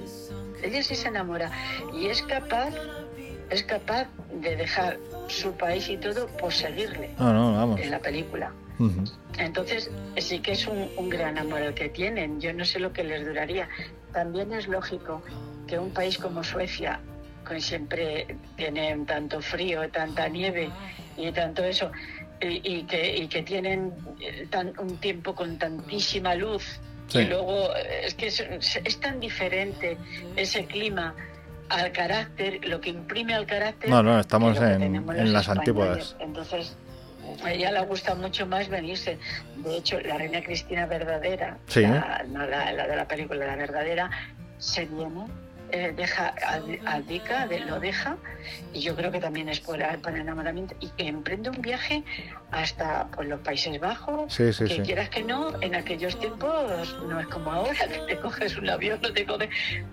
[0.62, 1.50] Ella sí se enamora.
[1.92, 2.70] Y es capaz,
[3.50, 7.80] es capaz de dejar su país y todo por seguirle No, no, vamos.
[7.80, 8.52] en la película.
[9.38, 12.40] Entonces, sí que es un, un gran amor el que tienen.
[12.40, 13.68] Yo no sé lo que les duraría.
[14.12, 15.20] También es lógico
[15.66, 17.00] que un país como Suecia,
[17.46, 20.70] que siempre tiene tanto frío, tanta nieve
[21.18, 21.90] y tanto eso,
[22.40, 27.20] y, y que, y que tienen eh, tan- un tiempo con tantísima luz, Sí.
[27.20, 28.40] y luego eh, es que es,
[28.85, 29.96] es tan diferente
[30.37, 31.14] ese clima
[31.70, 33.88] al carácter, lo que imprime al carácter.
[33.90, 34.92] No, no, estamos en,
[35.33, 35.48] las españoles.
[35.48, 36.16] antípodas.
[36.20, 36.76] Entonces,
[37.44, 39.18] a ella le gusta mucho más venirse.
[39.57, 41.81] De hecho, la reina Cristina verdadera, Sí.
[41.83, 44.11] la, no la, la de la película, la verdadera,
[44.59, 45.26] se viene,
[45.70, 46.61] eh, deja a,
[46.94, 48.16] a Dica, de- lo deja,
[48.72, 52.02] y yo creo que también es por, por enamoramiento, y que emprende un viaje
[52.50, 54.81] hasta pues, los Países Bajos, Sí, sí, que sí.
[54.83, 58.98] quieras que no, en aquellos tiempos no es como ahora, que te coges un avión,
[59.02, 59.50] no te coges.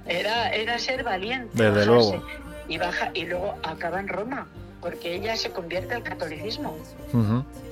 [0.08, 1.50] Era, era ser valiente.
[1.54, 1.86] Desde bajarse.
[1.88, 2.28] luego.
[2.68, 4.48] Y baja, y luego acaba en Roma,
[4.82, 6.76] porque ella se convierte al catolicismo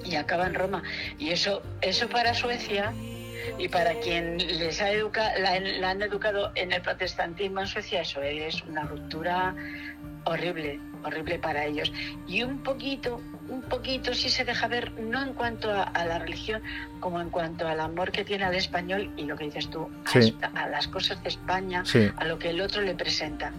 [0.05, 0.83] y acaba en Roma.
[1.17, 2.93] Y eso, eso para Suecia
[3.57, 8.01] y para quien les ha educado, la, la han educado en el protestantismo en Suecia,
[8.01, 9.55] eso es una ruptura
[10.25, 11.91] horrible, horrible para ellos.
[12.27, 16.19] Y un poquito, un poquito sí se deja ver, no en cuanto a, a la
[16.19, 16.61] religión,
[16.99, 20.09] como en cuanto al amor que tiene al español y lo que dices tú, a,
[20.21, 20.35] Sí.
[20.55, 22.09] a las cosas de España, Sí.
[22.15, 23.51] a lo que el otro le presenta.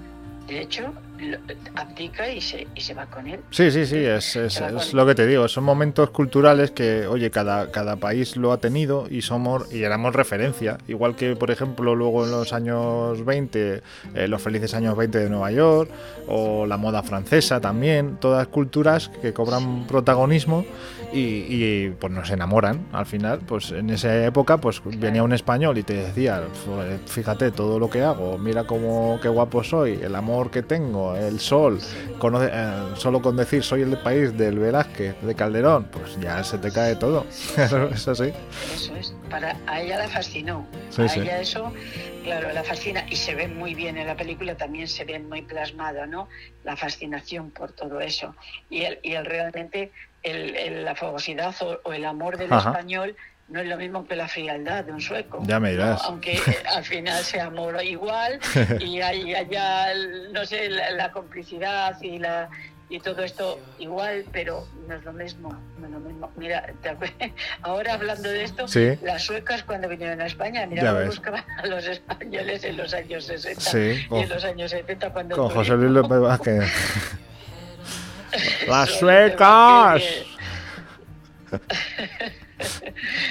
[0.46, 1.38] De hecho, lo-
[1.76, 3.40] abdica y se, y se va con él.
[3.50, 7.70] Sí, sí, sí, es, es- lo que te digo, son momentos culturales que, oye, cada,
[7.70, 10.78] cada país lo ha tenido y somos y éramos referencia.
[10.88, 13.82] Igual que, por ejemplo, luego en los años 20,
[14.14, 15.90] eh, los felices años 20 de Nueva York,
[16.28, 20.64] o la moda francesa también, todas culturas que cobran protagonismo
[21.12, 23.40] y, y, pues nos enamoran al final.
[23.46, 27.88] Pues en esa época, pues venía un español y te decía, "Pues, fíjate todo lo
[27.90, 31.78] que hago, mira cómo qué guapo soy, el amor que tengo, el sol,
[32.18, 36.58] conoce- eh, solo con decir soy el país del Velázquez, de Calderón, pues ya se
[36.58, 37.26] te cae todo.
[37.92, 38.32] es así.
[38.74, 39.14] Eso es.
[39.30, 40.66] Para, a ella la fascinó.
[40.90, 41.20] Sí, a sí.
[41.20, 41.72] ella eso,
[42.22, 43.04] claro, la fascina.
[43.10, 46.28] Y se ve muy bien en la película, también se ve muy plasmado, ¿no?
[46.64, 48.34] La fascinación por todo eso.
[48.70, 52.70] Y el, y el realmente, el, el- la fogosidad o, o el amor del Ajá.
[52.70, 53.16] español
[53.48, 55.42] no es lo mismo que la frialdad de un sueco.
[55.44, 56.02] Ya me dirás.
[56.02, 56.08] ¿no?
[56.08, 56.40] Aunque
[56.74, 58.40] al final se amor igual
[58.80, 62.48] y hay allá, el- no sé, la, la complicidad y la
[62.90, 66.30] y todo esto igual, pero no es lo mismo, no es lo mismo.
[66.36, 66.66] Mira,
[67.62, 68.98] ahora hablando de esto, Sí.
[69.02, 73.24] las suecas cuando vinieron a España, mira cómo buscaban a los españoles en los años
[73.24, 76.64] 60 Sí, y en los años 70 cuando Con José Luis López Vázquez.
[78.68, 80.02] ¡Las suecas!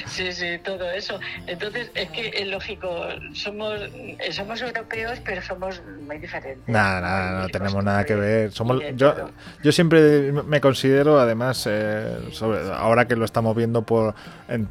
[0.08, 1.20] Sí, sí, todo eso.
[1.48, 2.90] Entonces, es que es lógico,
[3.34, 3.80] somos,
[4.32, 6.68] somos europeos, pero somos muy diferentes.
[6.68, 8.52] Nada, nada, no Y tenemos nada que ver.
[8.52, 9.14] Somos, yo,
[9.64, 14.14] yo siempre me considero, además, eh, sobre- ahora que lo estamos viendo por,
[14.48, 14.68] en-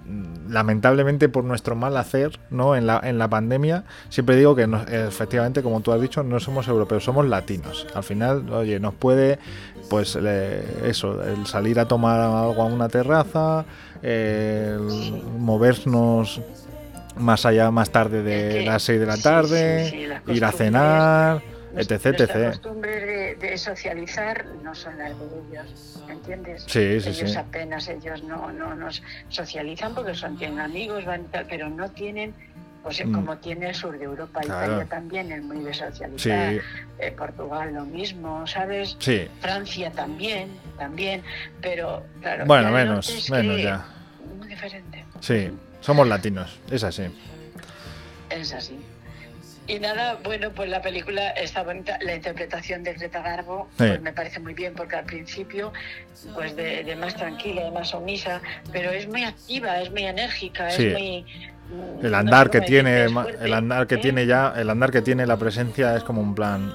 [0.49, 2.77] lamentablemente por nuestro mal hacer, ¿no?
[2.77, 6.41] En la, en la pandemia, siempre digo que no- efectivamente, como tú has dicho, no
[6.41, 7.87] somos europeos, somos latinos.
[7.95, 9.39] Al final, oye, nos puede,
[9.89, 13.65] pues, eh, eso, el salir a tomar algo a una terraza,
[14.03, 16.41] el movernos
[17.17, 20.45] más allá, más tarde de las 6 de la sí, tarde, sí, sí, las ir
[20.45, 21.43] a cenar,
[21.77, 22.49] etc, etc.
[22.49, 23.03] costumbres
[23.41, 26.65] de, de socializar no son las de ellos, ¿entiendes?
[26.67, 27.37] Sí, sí, ellos sí.
[27.37, 32.35] apenas, ellos no, no nos socializan porque son, tienen amigos, van pero no tienen,
[32.83, 33.13] pues Mm.
[33.15, 34.67] como tiene el sur de Europa, Claro.
[34.73, 36.61] Italia también es muy de socializar, Sí,
[36.99, 38.97] eh, Portugal lo mismo, ¿sabes?
[38.99, 39.29] sí.
[39.41, 41.23] Francia también, también,
[41.61, 42.45] pero claro.
[42.47, 43.87] Bueno, menos, menos que ya.
[44.39, 45.05] Muy diferente.
[45.21, 47.05] Sí, somos latinos, es así.
[48.31, 48.79] Es así.
[49.69, 51.97] Y nada, bueno, pues la película está bonita.
[52.03, 55.73] La interpretación de Greta Garbo pues me parece muy bien, porque al principio,
[56.35, 58.41] pues de, más tranquila, de más omisa,
[58.73, 61.25] pero es muy activa, es muy enérgica, es muy
[62.03, 63.99] el andar que tiene el andar que ¿eh?
[63.99, 66.73] tiene ya el andar que tiene la presencia es como un plan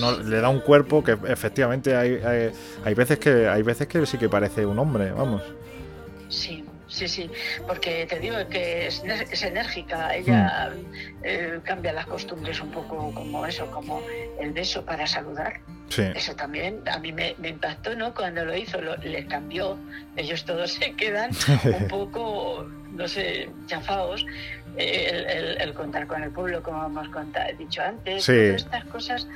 [0.00, 2.50] no, le da un cuerpo que efectivamente hay, hay,
[2.84, 5.42] hay veces que hay veces que sí que parece un hombre vamos
[6.28, 6.63] sí
[6.94, 7.28] Sí, sí,
[7.66, 9.02] porque te digo que es,
[9.42, 11.24] enérgica, ella mm.
[11.24, 14.00] eh, cambia las costumbres un poco como eso, como
[14.38, 15.60] el beso para saludar.
[16.14, 18.14] Eso también a mí me, impactó, ¿no?
[18.14, 19.76] Cuando lo hizo, lo, le cambió,
[20.14, 21.30] ellos todos se quedan
[21.64, 24.24] un poco, no sé, chafados.
[24.76, 29.26] El, el, contar con el pueblo, como hemos contado, dicho antes, todas estas cosas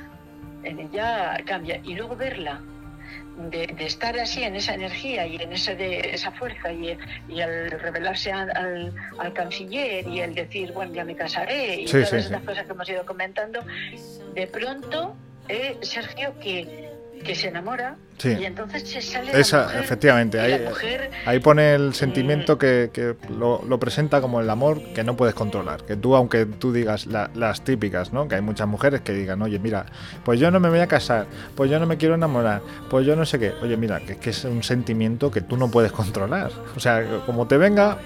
[0.63, 1.81] en ella cambia.
[1.83, 2.61] Y luego verla
[3.49, 6.97] de, estar así en esa energía y en esa, de, esa fuerza y,
[7.29, 12.11] y al revelarse al, al, canciller y el decir, bueno, ya me casaré y todas
[12.13, 13.61] estas cosas que hemos ido comentando,
[14.33, 15.15] de pronto,
[15.47, 16.88] eh, Sergio, que
[17.23, 20.65] que se enamora y entonces se sale Esa, efectivamente ahí,
[21.25, 25.35] ahí pone el sentimiento que, que lo, lo, presenta como el amor que no puedes
[25.35, 29.41] controlar que tú aunque tú digas las típicas no que hay muchas mujeres que digan
[29.41, 29.85] oye mira
[30.25, 33.15] pues yo no me voy a casar pues yo no me quiero enamorar pues yo
[33.15, 36.51] no sé qué oye mira que, que es un sentimiento que tú no puedes controlar.
[36.75, 37.97] O sea como te venga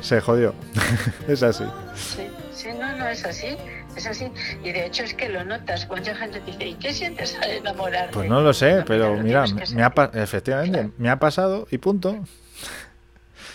[0.00, 0.54] se jodió.
[1.28, 1.64] Es así.
[1.94, 2.28] Sí,
[2.72, 3.56] sí no no es así
[3.96, 4.30] es así.
[4.62, 5.88] Y de hecho es que lo notas.
[5.88, 8.12] Mucha gente dice, ¿y qué sientes al enamorarte?
[8.12, 12.24] Pues no lo sé, pero mira, me ha, efectivamente, me ha pasado y punto.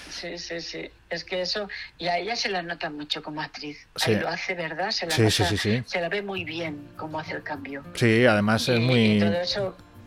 [0.09, 0.89] Sí, sí, sí.
[1.09, 3.87] Es que eso, y a ella se la nota mucho como actriz.
[4.05, 4.91] Ahí lo hace, ¿verdad?
[4.91, 7.83] Se la, sí, sí, sí, se la ve muy bien cómo hace el cambio.
[7.95, 9.23] Sí, además es muy...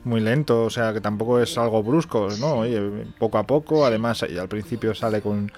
[0.04, 2.58] muy lento, o sea que tampoco es algo brusco, ¿no?
[2.58, 2.78] Oye,
[3.18, 5.50] poco a poco, además al principio sale con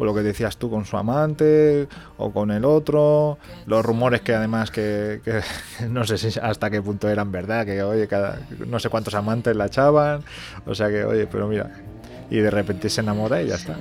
[0.00, 1.86] o lo que decías tú con su amante
[2.16, 3.36] o con el otro,
[3.66, 5.20] los rumores que además que,
[5.90, 9.54] no sé si hasta qué punto eran verdad, que oye, cada, no sé cuántos amantes
[9.54, 10.22] la echaban,
[10.64, 11.70] o sea que oye, pero mira,
[12.30, 13.76] y de repente se enamora y ya está.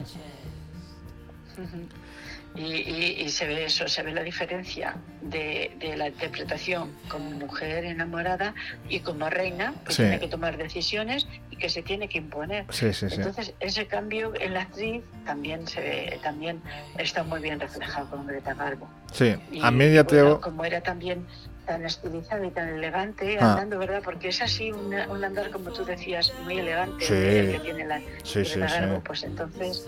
[2.60, 8.54] Y, se ve eso, se ve la diferencia de, la interpretación como mujer enamorada
[8.90, 12.66] y como reina, que tiene que tomar decisiones y que se tiene que imponer.
[12.70, 16.62] Entonces, ese cambio en la actriz también se ve, también
[16.98, 18.90] está muy bien reflejado con Greta Garbo.
[19.14, 20.22] Sí, a mí ya te...
[20.42, 21.26] como era también
[21.70, 23.52] tan estilizado y tan elegante ah.
[23.52, 24.02] andando, ¿verdad?
[24.04, 24.92] Porque es así un,
[25.24, 28.60] andar, como tú decías, muy elegante que tiene la, sí, sí,
[29.06, 29.88] pues entonces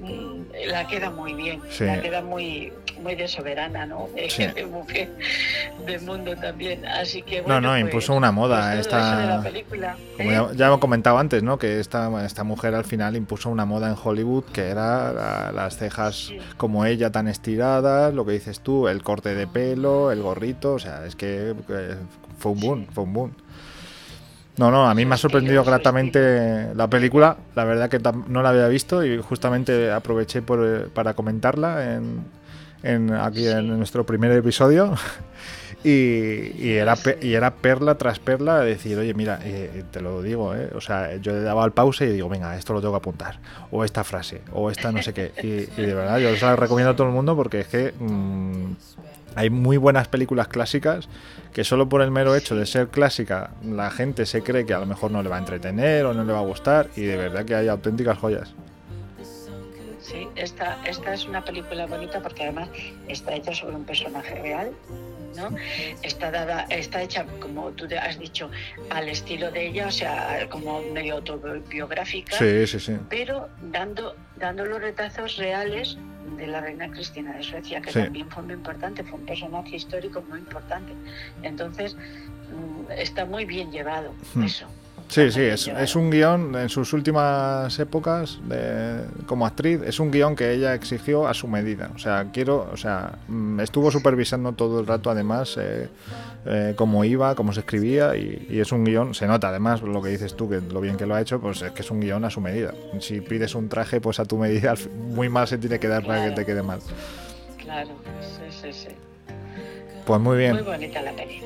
[0.00, 2.70] mm, la queda muy bien, la queda muy
[3.02, 4.08] muy de soberana, ¿no?
[4.14, 5.10] De, mujer
[5.86, 6.86] del mundo también.
[6.86, 10.46] Así que bueno, No, no, impuso pues, una moda pues esta película, Como ya, ¿eh?
[10.54, 11.58] ya, hemos comentado antes, ¿no?
[11.58, 16.32] Que esta, esta mujer al final impuso una moda en Hollywood que era las cejas
[16.56, 20.78] como ella tan estiradas, lo que dices tú, el corte de pelo, el gorrito, o
[20.78, 21.21] sea, es que
[22.38, 23.32] fue un boom, fue un boom.
[24.58, 27.36] No, no, a mí me ha sorprendido gratamente la película.
[27.54, 31.96] La verdad que no la había visto y justamente aproveché por, para comentarla
[32.82, 34.94] en, aquí en nuestro primer episodio.
[35.84, 40.70] Y, era, y era perla tras perla decir, oye, mira, eh, te lo digo, eh,
[40.76, 43.40] o sea, yo le daba al pause y digo, venga, esto lo tengo que apuntar,
[43.72, 45.32] o esta frase, o esta no sé qué.
[45.42, 48.61] Y, de verdad, yo se la recomiendo a todo el mundo porque es que mm,
[49.34, 51.08] hay muy buenas películas clásicas
[51.52, 54.78] que solo por el mero hecho de ser clásica la gente se cree que a
[54.78, 57.16] lo mejor no le va a entretener o no le va a gustar y de
[57.16, 58.54] verdad que hay auténticas joyas.
[60.00, 62.68] Sí, esta, esta es una película bonita porque además
[63.08, 64.72] está hecha sobre un personaje real,
[65.36, 65.56] ¿no?
[66.02, 68.50] Está dada, está hecha, como tú has dicho,
[68.90, 72.96] al estilo de ella, o sea, como medio autobiográfica, sí, sí, sí.
[73.08, 75.96] pero dando, dando los retazos reales
[76.36, 80.22] de la reina Cristina de Suecia, que también fue muy importante, fue un personaje histórico
[80.28, 80.92] muy importante.
[81.42, 84.42] Entonces, mm, está muy bien llevado hmm.
[84.42, 84.66] eso.
[85.06, 90.10] Sí, sí, es, es, un guion en sus últimas épocas de, como actriz, es un
[90.10, 91.90] guion que ella exigió a su medida.
[91.94, 95.88] O sea, quiero, o sea, mm, estuvo supervisando todo el rato además eh,
[96.44, 100.10] eh, cómo iba, cómo se escribía y, es un guion, se nota además lo que
[100.10, 102.24] dices tú, que lo bien que lo ha hecho, pues es que es un guion
[102.24, 102.74] a su medida.
[103.00, 106.28] Si pides un traje, pues a tu medida, muy mal se tiene que dar para
[106.28, 106.80] que te quede mal.
[107.58, 107.90] Claro,
[108.20, 108.88] sí, sí, sí.
[110.04, 110.54] Pues muy bien.
[110.54, 111.40] Muy bonita la peli.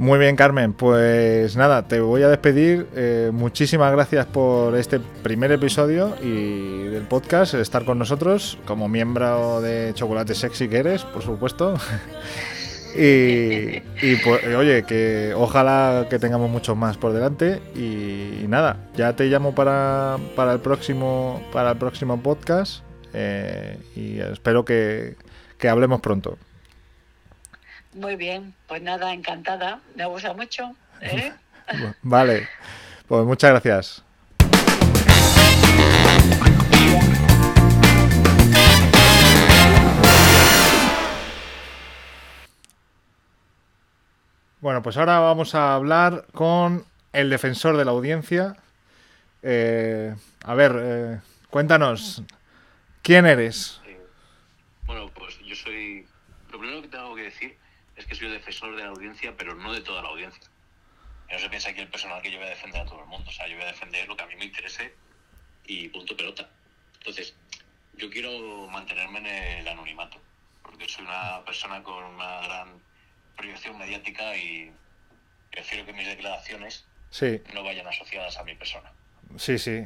[0.00, 0.72] Muy bien, Carmen.
[0.72, 2.86] Pues nada, te voy a despedir.
[2.94, 9.60] Eh, muchísimas gracias por este primer episodio y del podcast, estar con nosotros como miembro
[9.60, 11.74] de Chocolate Sexy que eres, por supuesto.
[12.94, 17.60] y, pues, oye, que ojalá que tengamos muchos más por delante.
[17.74, 22.82] Y, nada, ya te llamo para, para, el próximo para el próximo podcast
[23.12, 25.16] eh, y espero que,
[25.58, 26.38] que hablemos pronto.
[27.94, 29.80] Muy bien, pues nada, encantada.
[29.96, 30.74] Me gusta mucho.
[31.00, 31.32] ¿eh?
[32.02, 32.48] Vale,
[33.06, 34.04] pues muchas gracias.
[44.60, 46.84] Bueno, pues ahora vamos a hablar con
[47.14, 48.58] el defensor de la audiencia.
[49.42, 52.22] Eh, a ver, eh, cuéntanos,
[53.00, 53.80] ¿quién eres?
[54.84, 56.06] Bueno, pues yo soy...
[56.52, 57.56] Lo primero que tengo que decir
[57.96, 60.42] es que soy el defensor de la audiencia, pero no de toda la audiencia.
[61.32, 63.30] No se piensa que el personal que yo voy a defender a todo el mundo.
[63.30, 64.92] O sea, yo voy a defender lo que a mí me interese
[65.64, 66.50] y punto pelota.
[66.98, 67.34] Entonces,
[67.96, 69.26] yo quiero mantenerme en
[69.60, 70.18] el anonimato,
[70.62, 72.89] porque soy una persona con una gran
[73.40, 74.70] proyección mediática y
[75.50, 78.90] prefiero que mis declaraciones Sí, no vayan asociadas a mi persona.
[79.36, 79.84] sí, sí.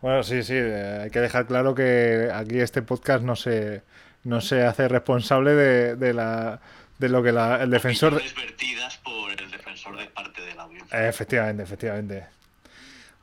[0.00, 0.54] Bueno, sí, sí.
[0.56, 3.82] eh, hay que dejar claro que aquí este podcast no se,
[4.24, 6.60] no se hace responsable de, de la,
[6.98, 8.10] de lo que la- el defensor...
[8.10, 11.08] de- Opiniones vertidas por el defensor de parte de la audiencia.
[11.08, 12.26] Efectivamente, efectivamente.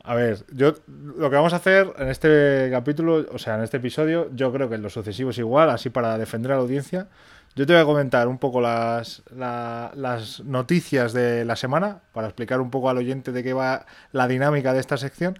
[0.06, 3.78] A ver, yo lo que vamos a hacer en este capítulo, o sea, en este
[3.78, 7.08] episodio, yo creo que en lo sucesivo es igual, así para defender a la audiencia.
[7.56, 12.28] Yo te voy a comentar un poco las, la- las noticias de la semana, para
[12.28, 15.38] explicar un poco al oyente de qué va la dinámica de esta sección.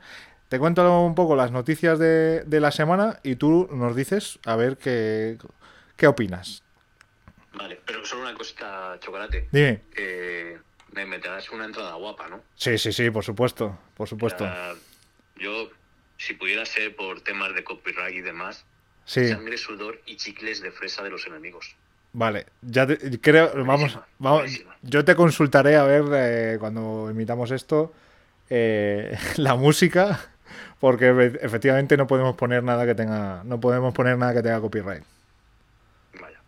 [0.50, 4.56] Te cuento un poco las noticias de, de la semana y tú nos dices a
[4.56, 5.38] ver qué,
[5.96, 6.64] qué opinas.
[7.54, 9.48] Vale, pero solo una cosita, Chocolate.
[9.52, 9.84] Dime.
[9.96, 10.58] Eh,
[10.94, 12.42] me meterás una entrada guapa, ¿no?
[12.56, 14.48] Sí, sí, sí, por supuesto, por supuesto.
[15.38, 15.70] Yo,
[16.18, 18.66] si pudiera ser por temas de copyright y demás,
[19.06, 19.28] Sí.
[19.30, 21.76] sangre, sudor y chicles de fresa de los enemigos.
[22.12, 24.50] Vale, ya te- creo, vamos, vamos,
[24.82, 27.94] yo te consultaré a ver eh, cuando imitamos esto
[28.50, 30.20] eh, la música,
[30.80, 34.60] porque efe- efectivamente no podemos poner nada que tenga, no podemos poner nada que tenga
[34.60, 35.04] copyright.
[36.20, 36.40] Vaya.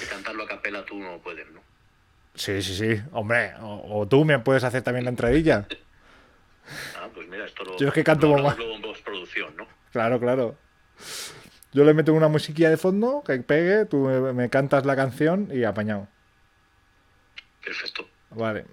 [0.00, 1.60] y cantarlo a capela tú no puedes, ¿no?
[2.36, 5.66] Sí, sí, sí, hombre, o, o tú me puedes hacer también la entradilla.
[6.96, 9.66] Ah, pues mira, esto lo, Yo es que canto lo luego en postproducción, ¿no?
[9.90, 10.56] Claro, claro.
[11.72, 15.48] Yo le meto una musiquilla de fondo que pegue, tú me, me cantas la canción
[15.52, 16.08] y apañado.
[17.64, 18.06] Perfecto.
[18.30, 18.64] Vale.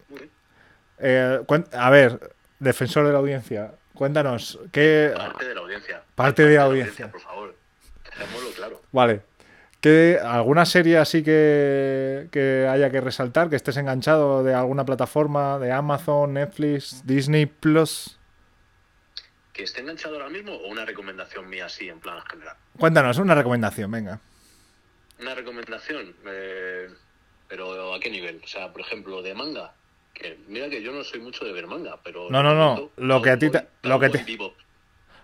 [0.99, 1.39] Eh,
[1.73, 6.03] a ver, defensor de la audiencia, cuéntanos, ¿qué, Parte de la audiencia.
[6.15, 7.11] Parte de la audiencia.
[7.11, 7.55] Por favor.
[8.03, 8.81] Dejémoslo claro.
[8.91, 9.21] Vale.
[9.79, 13.49] ¿Qué, ¿Alguna serie así que, que haya que resaltar?
[13.49, 18.16] Que estés enganchado de alguna plataforma, de Amazon, Netflix, Disney Plus.
[19.57, 22.55] ¿Que esté enganchado ahora mismo o una recomendación mía así en plan general?
[22.77, 24.21] Cuéntanos, una recomendación, venga.
[25.19, 26.87] Una recomendación, eh,
[27.47, 28.39] pero ¿a qué nivel?
[28.43, 29.73] O sea, por ejemplo, de manga.
[30.13, 32.29] Que mira que yo no soy mucho de ver manga, pero...
[32.29, 34.37] No, no, no, lo que a ti te- lo que te-.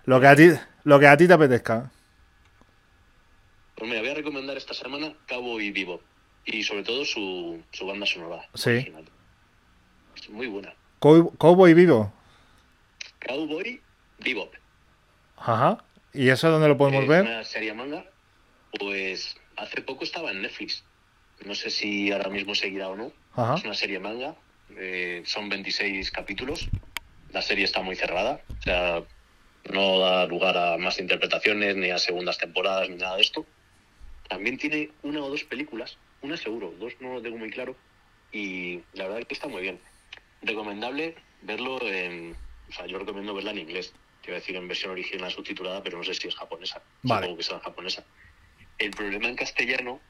[0.06, 0.50] Lo que a ti,
[0.82, 1.92] lo que a ti te apetezca.
[3.76, 6.02] Pues mira, voy a recomendar esta semana Cowboy Bebop.
[6.44, 8.48] Y sobre todo su, su banda sonora.
[8.54, 8.70] Sí.
[8.70, 9.04] original.
[10.16, 10.74] Es muy buena.
[10.98, 12.12] Cow- Cowboy Vivo.
[13.24, 13.80] Cowboy
[14.18, 14.54] Bebop.
[15.36, 15.84] Ajá.
[16.12, 17.22] ¿Y eso dónde lo podemos Es ver?
[17.22, 18.04] una serie manga.
[18.78, 20.84] Pues hace poco estaba en Netflix.
[21.44, 23.12] No sé si ahora mismo seguirá o no.
[23.34, 23.54] Ajá.
[23.56, 24.34] Es una serie manga.
[24.76, 26.68] eh, son 26 capítulos.
[27.32, 28.40] La serie está muy cerrada.
[28.58, 29.02] O sea,
[29.70, 33.44] no da lugar a más interpretaciones, ni a segundas temporadas, ni nada de esto.
[34.28, 35.98] También tiene una o dos películas.
[36.22, 37.76] Una seguro, dos no lo tengo muy claro.
[38.32, 39.78] Y la verdad es que está muy bien.
[40.42, 42.36] Recomendable verlo en...
[42.68, 43.92] O sea, yo recomiendo verla en inglés.
[44.24, 46.82] Te iba a decir en versión original subtitulada, pero no sé si es japonesa.
[47.02, 47.26] Vale.
[47.26, 48.04] Supongo que será japonesa.
[48.78, 50.00] El problema en castellano,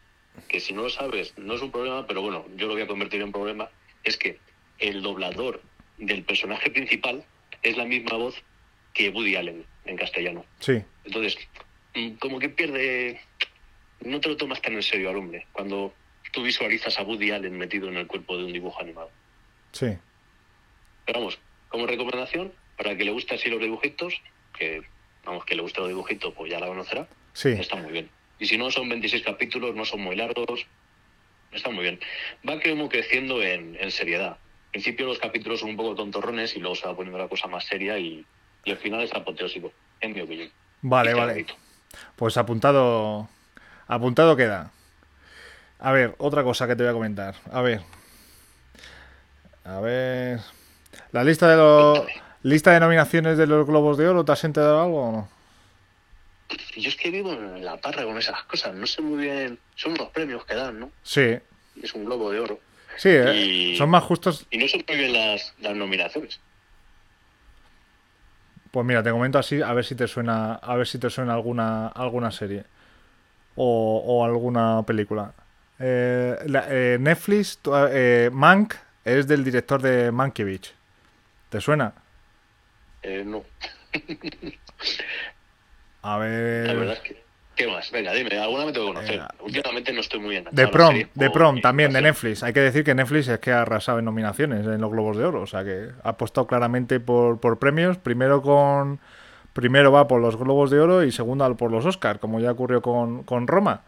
[0.47, 2.87] que si no lo sabes, no es un problema, pero bueno, yo lo voy a
[2.87, 3.69] convertir en problema,
[4.05, 4.39] es que
[4.79, 5.61] el doblador
[5.99, 7.25] del personaje principal
[7.63, 8.41] es la misma voz
[8.93, 10.45] que Woody Allen en castellano.
[10.61, 10.81] Sí.
[11.05, 11.37] Entonces,
[11.95, 13.21] mm, como que pierde...
[14.01, 15.93] No te lo tomas tan en serio al hombre cuando
[16.31, 19.11] tú visualizas a Woody Allen metido en el cuerpo de un dibujo animado.
[19.73, 19.97] Sí.
[21.05, 21.39] Pero vamos,
[21.69, 24.21] como recomendación, para que le guste así los dibujitos,
[24.59, 24.83] que
[25.25, 27.51] vamos, que le guste los dibujitos, pues ya la conocerá, Sí.
[27.51, 28.11] está muy bien.
[28.39, 30.67] Y si no, son 26 capítulos, no son muy largos,
[31.53, 32.01] está muy bien.
[32.49, 34.33] Va como creciendo en, en seriedad.
[34.33, 37.47] Al principio los capítulos son un poco tontorrones y luego se va poniendo la cosa
[37.47, 38.25] más seria y,
[38.65, 40.51] y al final es apoteósico, en mi opinión.
[40.83, 41.47] Vale, vale.
[42.17, 43.29] Pues apuntado.
[43.87, 44.73] Apuntado queda.
[45.79, 47.37] A ver, otra cosa que te voy a comentar.
[47.53, 47.83] A ver.
[49.65, 50.41] A ver.
[51.13, 52.01] La lista de los.
[52.01, 52.23] Cuéntame.
[52.45, 55.29] Lista de nominaciones de los Globos de Oro, ¿te has enterado algo o no?
[56.77, 59.59] Yo es que vivo en la parra con esas cosas, no sé muy bien.
[59.77, 60.91] Son unos premios que dan, ¿no?
[61.03, 61.39] Sí,
[61.83, 62.61] Es un globo de oro.
[62.99, 63.35] sí, ¿eh?
[63.35, 64.47] Y- son más justos.
[64.51, 66.39] Y no sé muy bien las, las nominaciones.
[68.71, 71.33] Pues mira, te comento así, a ver si te suena, a ver si te suena
[71.33, 72.65] alguna, alguna serie.
[73.57, 75.33] O, o alguna película.
[75.79, 77.59] Eh, la- eh, Netflix,
[77.91, 78.75] eh, Mank
[79.05, 80.73] es del director de Mankiewicz.
[81.49, 81.95] ¿Te suena?
[83.05, 83.45] Eh, no,
[86.03, 86.89] A la verdad ver.
[86.91, 87.25] es que.
[87.55, 87.89] ¿Qué más?
[87.93, 89.19] Venga, dime, alguna me tengo que conocer.
[89.19, 89.35] Venga.
[89.41, 90.67] Últimamente no estoy muy enganchado.
[90.67, 92.03] De Prom, de Prom también, de.
[92.03, 92.43] Netflix.
[92.43, 95.25] Hay que decir que Netflix es que ha arrasado en nominaciones en los Globos de
[95.25, 95.43] Oro.
[95.43, 97.97] O sea que ha apostado claramente por, por premios.
[97.97, 98.99] Primero con.
[99.53, 102.83] Primero va por los Globos de Oro y segundo por los Oscars, como ya ocurrió
[102.83, 103.83] con, con Roma.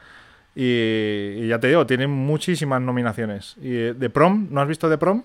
[0.55, 3.57] Y, y ya te digo, tienen muchísimas nominaciones.
[3.61, 5.25] Y de Prom, ¿no has visto de Prom?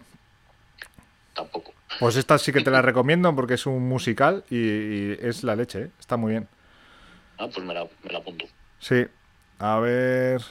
[1.36, 1.74] Tampoco.
[2.00, 5.56] Pues esta sí que te la recomiendo porque es un musical y, y es la
[5.56, 5.92] leche, ¿eh?
[6.00, 6.48] está muy bien.
[7.38, 8.46] Ah, pues me la, me la apunto.
[8.80, 9.06] Sí,
[9.60, 10.42] a ver.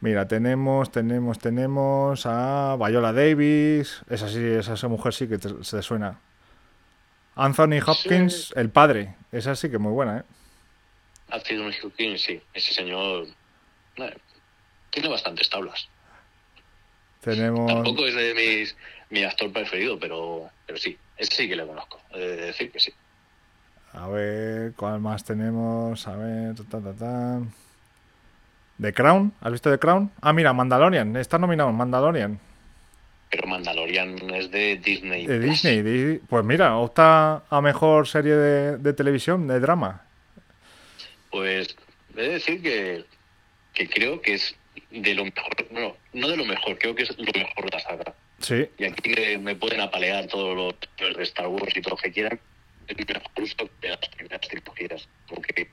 [0.00, 4.02] Mira, tenemos, tenemos, tenemos a Viola Davis.
[4.08, 6.20] Esa sí, esa, esa mujer sí que te, se suena.
[7.34, 9.14] Anthony Hopkins, el padre.
[9.32, 10.22] Esa sí que muy buena, ¿eh?
[11.30, 12.40] Anthony Hopkins, sí.
[12.54, 13.26] Ese señor.
[13.96, 14.16] eh,
[14.90, 15.88] tiene bastantes tablas.
[17.20, 17.66] Tenemos.
[17.66, 18.76] Tampoco es de mis,
[19.10, 20.96] mi actor preferido, pero, pero sí.
[21.16, 22.00] Ese sí que le conozco.
[22.12, 22.92] He de decir que sí.
[23.92, 26.06] A ver, ¿cuál más tenemos?
[26.06, 27.40] A ver, ta, ta, ta.
[28.78, 30.10] The Crown, ¿has visto The Crown?
[30.20, 32.38] Ah, mira, Mandalorian, está nominado en Mandalorian.
[33.30, 35.26] Pero Mandalorian es de Disney.
[35.26, 35.38] De.
[35.40, 40.02] Disney, di- pues mira, opta a mejor serie de, de televisión, de drama.
[41.30, 41.74] Pues
[42.16, 43.04] he de decir que,
[43.72, 44.54] que creo que es
[44.90, 45.52] de lo mejor.
[45.70, 48.14] Bueno, no de lo mejor, creo que es lo mejor de la saga.
[48.40, 51.96] Sí, Y aquí me, me pueden apalear todos los de Star Wars y todo lo
[51.96, 52.38] que quieran.
[52.86, 52.96] Es
[53.36, 55.08] uso que las primeras trilogías.
[55.28, 55.68] Porque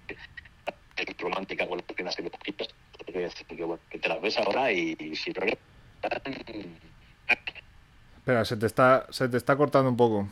[0.96, 2.70] es romántica con las primeras trilogías.
[3.48, 5.46] Que bueno, que te las ves ahora y, y si no
[8.18, 10.30] espera, se te está, se te está cortando un poco.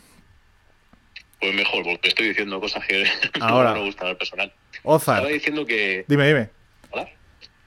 [1.39, 3.05] pues mejor, porque estoy diciendo cosas que
[3.41, 3.71] Ahora.
[3.73, 4.53] no me gustan al personal.
[4.83, 6.49] Ozark, Estaba diciendo que, dime, dime.
[6.91, 7.09] ¿hola?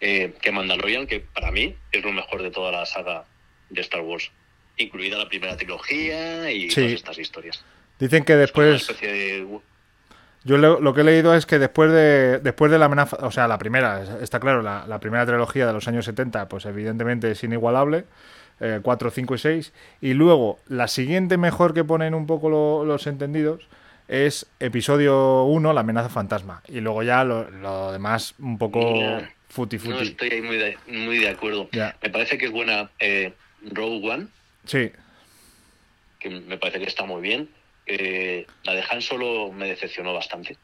[0.01, 3.25] Eh, que Mandalorian, que para mí es lo mejor de toda la saga
[3.71, 4.31] de Star Wars,
[4.77, 6.77] incluida la primera trilogía y Sí.
[6.83, 7.65] todas estas historias.
[7.99, 9.47] Dicen que después, de
[10.45, 13.31] yo lo, lo que he leído es que después de, después de la amenaza, o
[13.31, 17.31] sea, la primera, está claro, la, la primera trilogía de los años 70, pues evidentemente
[17.31, 18.05] es inigualable,
[18.61, 19.73] eh, 4, 5 y 6,
[20.03, 23.67] y luego la siguiente mejor que ponen un poco lo- los entendidos
[24.07, 29.31] es episodio 1, la amenaza fantasma, y luego ya lo, lo demás un poco Ya.
[29.49, 30.09] futi No futi.
[30.09, 31.69] estoy ahí muy de, muy de acuerdo.
[31.73, 31.97] Ya.
[32.03, 33.33] Me parece que es buena eh,
[33.73, 34.27] Rogue One,
[34.67, 34.91] Sí,
[36.19, 37.51] que me parece que está muy bien.
[37.87, 40.57] Eh, la de Han Solo me decepcionó bastante.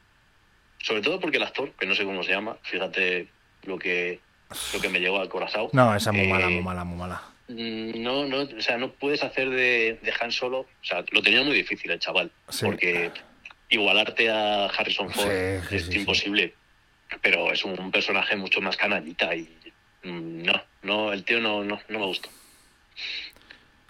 [0.79, 3.27] Sobre todo porque el actor, que no sé cómo se llama, fíjate
[3.63, 4.19] lo que,
[4.73, 5.69] lo que me llegó al corazón.
[5.73, 7.21] no, esa es muy Eh, mala, muy mala, muy mala.
[7.47, 11.21] Mm, No, no, o sea, no puedes hacer de, de Han Solo, o sea, lo
[11.21, 12.65] tenía muy difícil el chaval, Sí.
[12.65, 13.11] porque
[13.69, 15.29] igualarte a Harrison Ford
[15.69, 16.55] Sí, es sí, imposible,
[17.21, 19.43] pero es un personaje mucho más canallita y
[20.03, 22.29] mm, no, no, el tío no, no, no me gustó.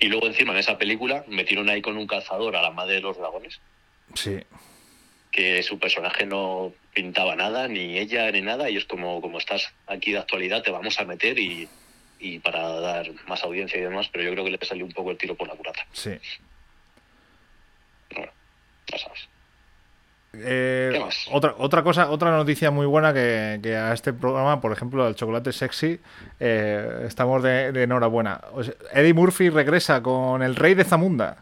[0.01, 3.01] Y luego encima en esa película metieron ahí con un calzador a la madre de
[3.01, 3.61] los dragones,
[4.15, 4.39] Sí,
[5.31, 9.71] que su personaje no pintaba nada, ni ella ni nada, y es como, como estás
[9.85, 11.69] aquí de actualidad, te vamos a meter y,
[12.19, 15.11] y para dar más audiencia y demás, pero yo creo que le salió un poco
[15.11, 15.85] el tiro por la culata.
[15.93, 16.17] sí.
[18.13, 18.31] Bueno,
[18.91, 19.29] ya sabes.
[20.33, 21.25] Eh, ¿Qué más?
[21.31, 25.15] otra, otra cosa, otra noticia muy buena que, que a este programa, por ejemplo, el
[25.15, 25.99] chocolate sexy,
[26.39, 28.39] eh, estamos de, de enhorabuena.
[28.53, 31.37] O sea, Eddie Murphy regresa con el rey de Zamunda.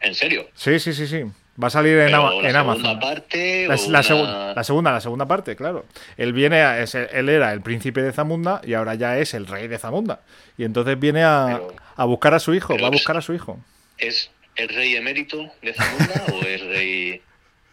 [0.00, 0.46] ¿En serio?
[0.54, 1.24] Sí, sí, sí, sí.
[1.60, 2.98] Va a salir en, Ama- Amazon.
[3.00, 5.84] parte La, la una- segu- la segunda, la segunda parte, claro.
[6.16, 9.46] Él viene, a- es- él era el príncipe de Zamunda y ahora ya es el
[9.46, 10.20] rey de Zamunda.
[10.58, 13.34] Y entonces viene a, Pero- a buscar a su hijo, va a buscar a su
[13.34, 13.58] hijo.
[13.98, 17.22] ¿Es el rey emérito de Zamunda o es rey...?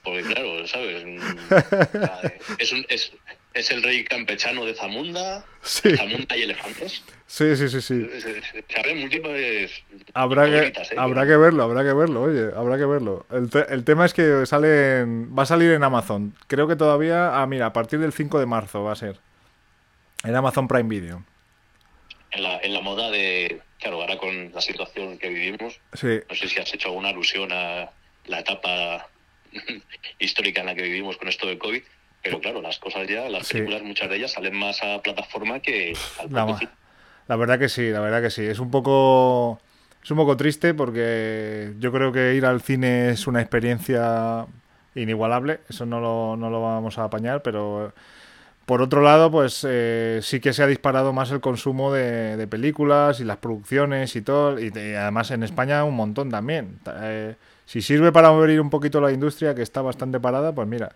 [0.03, 1.03] Porque claro, ¿sabes?
[2.59, 3.11] Es, un- es,
[3.53, 7.03] es el rey campechano de Zamunda, Sí, Zamunda y elefantes.
[7.27, 7.81] sí, sí, sí.
[7.81, 8.07] sí.
[8.19, 9.71] Se múltiples
[10.13, 10.73] Habrá que, ¿eh?
[10.97, 13.25] habrá que verlo, habrá que verlo, oye, habrá que verlo.
[13.31, 16.35] El, te- el tema es que sale en- va a salir en Amazon.
[16.47, 19.19] Creo que todavía, ah, mira, a partir del 5 de marzo va a ser.
[20.23, 21.23] En Amazon Prime Video.
[22.31, 23.61] en la, en la moda de...
[23.79, 27.51] Claro, ahora con la situación que vivimos, Sí, no sé si has hecho alguna alusión
[27.51, 27.89] a
[28.25, 29.07] la etapa
[30.19, 31.81] histórica en la que vivimos con esto del COVID,
[32.23, 33.53] pero claro, las cosas ya, las Sí.
[33.53, 36.59] películas, muchas de ellas salen más a plataforma que al la,
[37.27, 38.43] la verdad que sí, la verdad que sí.
[38.45, 39.59] Es un poco
[40.03, 44.45] es un poco triste porque yo creo que ir al cine es una experiencia
[44.95, 45.59] inigualable.
[45.69, 47.93] Eso no lo, no lo vamos a apañar, pero
[48.65, 52.47] por otro lado, pues eh, sí que se ha disparado más el consumo de, de
[52.47, 54.59] películas y las producciones y todo.
[54.59, 56.79] Y, y además en España un montón también.
[56.83, 57.35] Ta- eh,
[57.71, 60.93] si sirve para mover un poquito la industria, que está bastante parada, pues mira.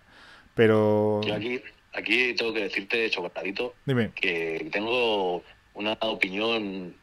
[0.55, 1.61] Pero Yo aquí,
[1.93, 5.41] aquí tengo que decirte, chocolatito, dime, que tengo
[5.73, 6.93] una opinión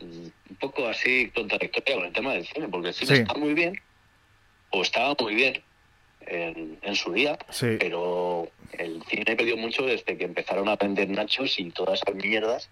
[0.00, 3.22] un poco así contradictoria con el tema del cine, porque el cine Sí.
[3.22, 3.74] está muy bien,
[4.68, 5.62] o estaba muy bien
[6.26, 7.76] en, en su día, Sí.
[7.80, 12.68] pero el cine perdió mucho desde que empezaron a vender nachos y todas esas mierdas.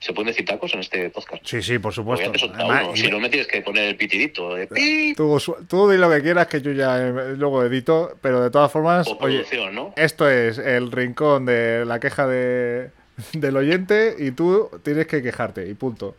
[0.00, 1.44] ¿Se pueden decir tacos en este podcast?
[1.44, 2.32] Sí, sí, por Pues supuesto.
[2.54, 2.96] Además, uno.
[2.96, 4.54] Si no me tienes que poner el pitidito.
[4.54, 8.42] de pi, tú, tú di lo que quieras que yo ya eh, luego edito, pero
[8.42, 9.92] de todas formas, oye, ¿no?
[9.96, 12.90] esto es el rincón de la queja de,
[13.32, 16.16] del oyente y tú tienes que quejarte y punto.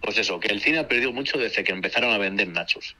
[0.00, 2.96] Pues eso, que el cine ha perdido mucho desde que empezaron a vender nachos.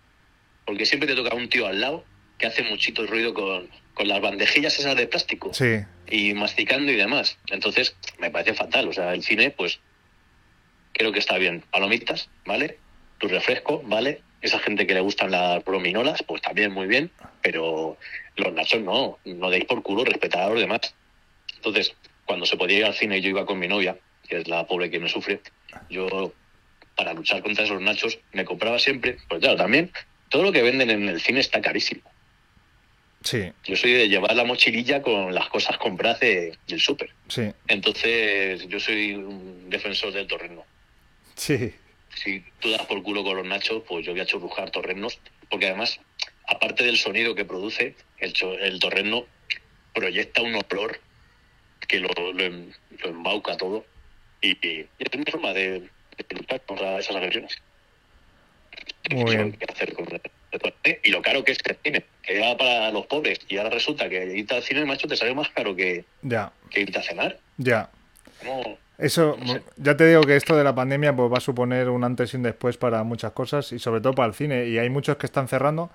[0.64, 2.04] Porque siempre te toca un tío al lado
[2.38, 6.96] que hace muchito ruido con, con las bandejillas esas de plástico Sí, y masticando y
[6.96, 7.38] demás.
[7.48, 8.88] Entonces, me parece fatal.
[8.88, 9.80] O sea, el cine, pues,
[10.92, 11.64] creo que está bien.
[11.70, 12.78] Palomitas, ¿vale?
[13.18, 14.22] Tu refresco, ¿vale?
[14.42, 17.10] Esa gente que le gustan las brominolas, pues también muy bien.
[17.40, 17.96] Pero
[18.36, 20.94] los nachos no, no deis por culo, respetad a los demás.
[21.56, 21.94] Entonces,
[22.26, 23.96] cuando se podía ir al cine y yo iba con mi novia,
[24.28, 25.40] que es la pobre que me sufre,
[25.88, 26.32] yo,
[26.96, 29.90] para luchar contra esos nachos, me compraba siempre, pues claro, también,
[30.28, 32.02] todo lo que venden en el cine está carísimo.
[33.24, 37.10] Sí, Yo soy de llevar la mochililla con las cosas compradas de- del súper.
[37.28, 40.64] sí, Entonces, yo soy un defensor del torreno.
[41.34, 41.74] sí,
[42.14, 45.18] Si tú das por culo con los nachos, pues yo voy a churrujar torrenos,
[45.50, 45.98] porque además,
[46.46, 49.26] aparte del sonido que produce, el, el torreno
[49.92, 51.00] proyecta un olor
[51.88, 53.84] que lo, lo, lo embauca todo.
[54.40, 57.56] Y, y es una forma de, de luchar contra esas agresiones.
[59.10, 59.52] Muy bien.
[59.52, 60.06] que hacer con.
[61.04, 64.08] Y lo caro que es el cine, que era para los pobres, y ahora resulta
[64.08, 67.38] que irte al cine, macho, te sale más caro que, ya, que irte a cenar.
[67.58, 67.90] ya.
[68.98, 69.62] Eso, No sé.
[69.76, 72.36] ya te digo que esto de la pandemia pues va a suponer un antes y
[72.36, 74.66] un después para muchas cosas y sobre todo para el cine.
[74.66, 75.90] Y hay muchos que están cerrando,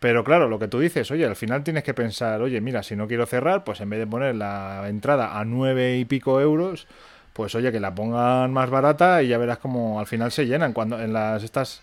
[0.00, 2.94] pero claro, lo que tú dices, oye, al final tienes que pensar, oye, mira, si
[2.94, 6.86] no quiero cerrar, pues en vez de poner la entrada a nueve y pico euros,
[7.32, 10.74] pues oye, que la pongan más barata y ya verás como al final se llenan.
[10.74, 11.80] Cuando en las estas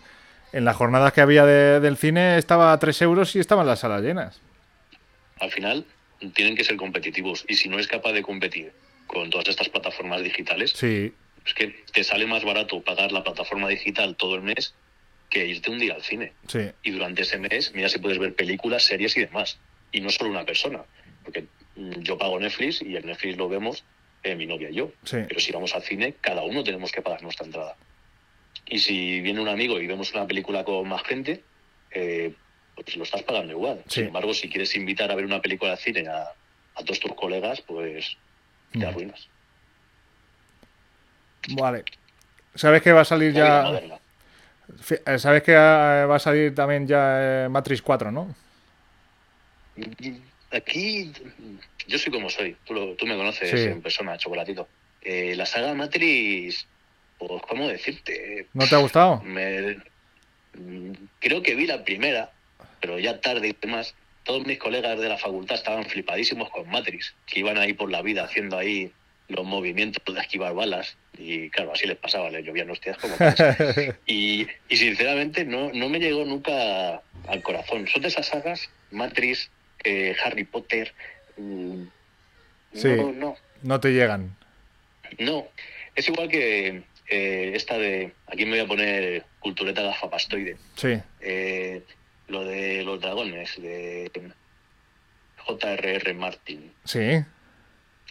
[0.52, 3.80] en las jornadas que había de- del cine estaba a tres euros y estaban las
[3.80, 4.40] salas llenas.
[5.40, 5.86] al final
[6.34, 8.72] tienen que ser competitivos y si no es capaz de competir
[9.06, 11.14] con todas estas plataformas digitales, Sí,
[11.46, 14.74] es que te sale más barato pagar la plataforma digital todo el mes
[15.30, 16.34] que irte un día al cine.
[16.46, 19.58] sí, Y durante ese mes, mira si puedes ver películas, series y demás.
[19.92, 20.82] Y no solo una persona,
[21.24, 21.46] porque
[21.76, 23.82] mm, yo pago Netflix y en Netflix lo vemos
[24.22, 24.92] eh, mi novia y yo.
[25.04, 27.76] sí, Pero si vamos al cine, cada uno tenemos que pagar nuestra entrada.
[28.70, 31.42] Y si viene un amigo y vemos una película con más gente,
[31.90, 32.32] eh,
[32.76, 33.82] pues lo estás pagando igual.
[33.88, 33.96] Sí.
[34.00, 36.22] Sin embargo, si quieres invitar a ver una película al cine a,
[36.76, 38.16] a todos tus colegas, pues
[38.72, 38.84] te Mm.
[38.84, 39.28] arruinas.
[41.50, 41.84] Vale.
[42.54, 43.80] ¿Sabes que va a salir ya?
[45.06, 48.32] eh, ¿Sabes que eh, va a salir también ya Matrix 4, no?
[50.52, 51.12] Aquí,
[51.86, 52.56] yo soy como soy.
[52.64, 53.66] Tú, lo- tú me conoces Sí.
[53.68, 54.68] en persona, chocolatito.
[55.00, 56.66] Eh, la saga Matrix,
[57.20, 58.46] pues, ¿cómo decirte?
[58.54, 59.22] ¿No te ha gustado?
[59.22, 59.76] Me,
[61.20, 62.30] creo que vi la primera,
[62.80, 63.94] pero ya tarde y demás.
[64.24, 68.02] Todos mis colegas de la facultad estaban flipadísimos con Matrix, que iban ahí por la
[68.02, 68.92] vida haciendo ahí
[69.28, 70.96] los movimientos de esquivar balas.
[71.16, 73.14] Y claro, así les pasaba, les llovían hostias como
[74.06, 77.86] y, y sinceramente no, no me llegó nunca al corazón.
[77.88, 79.50] Son de esas sagas, Matrix,
[79.84, 80.92] eh, Harry Potter.
[81.36, 81.82] mm,
[82.72, 82.88] Sí.
[82.88, 84.36] No, no, no te llegan.
[85.18, 85.48] no,
[85.96, 88.12] es igual que eh, esta de.
[88.26, 90.56] Aquí me voy a poner cultureta gafapastoide.
[90.76, 91.82] Sí, Eh,
[92.28, 94.10] lo de los dragones, de
[95.38, 96.14] J.R.R.
[96.14, 96.72] Martin.
[96.84, 97.22] sí.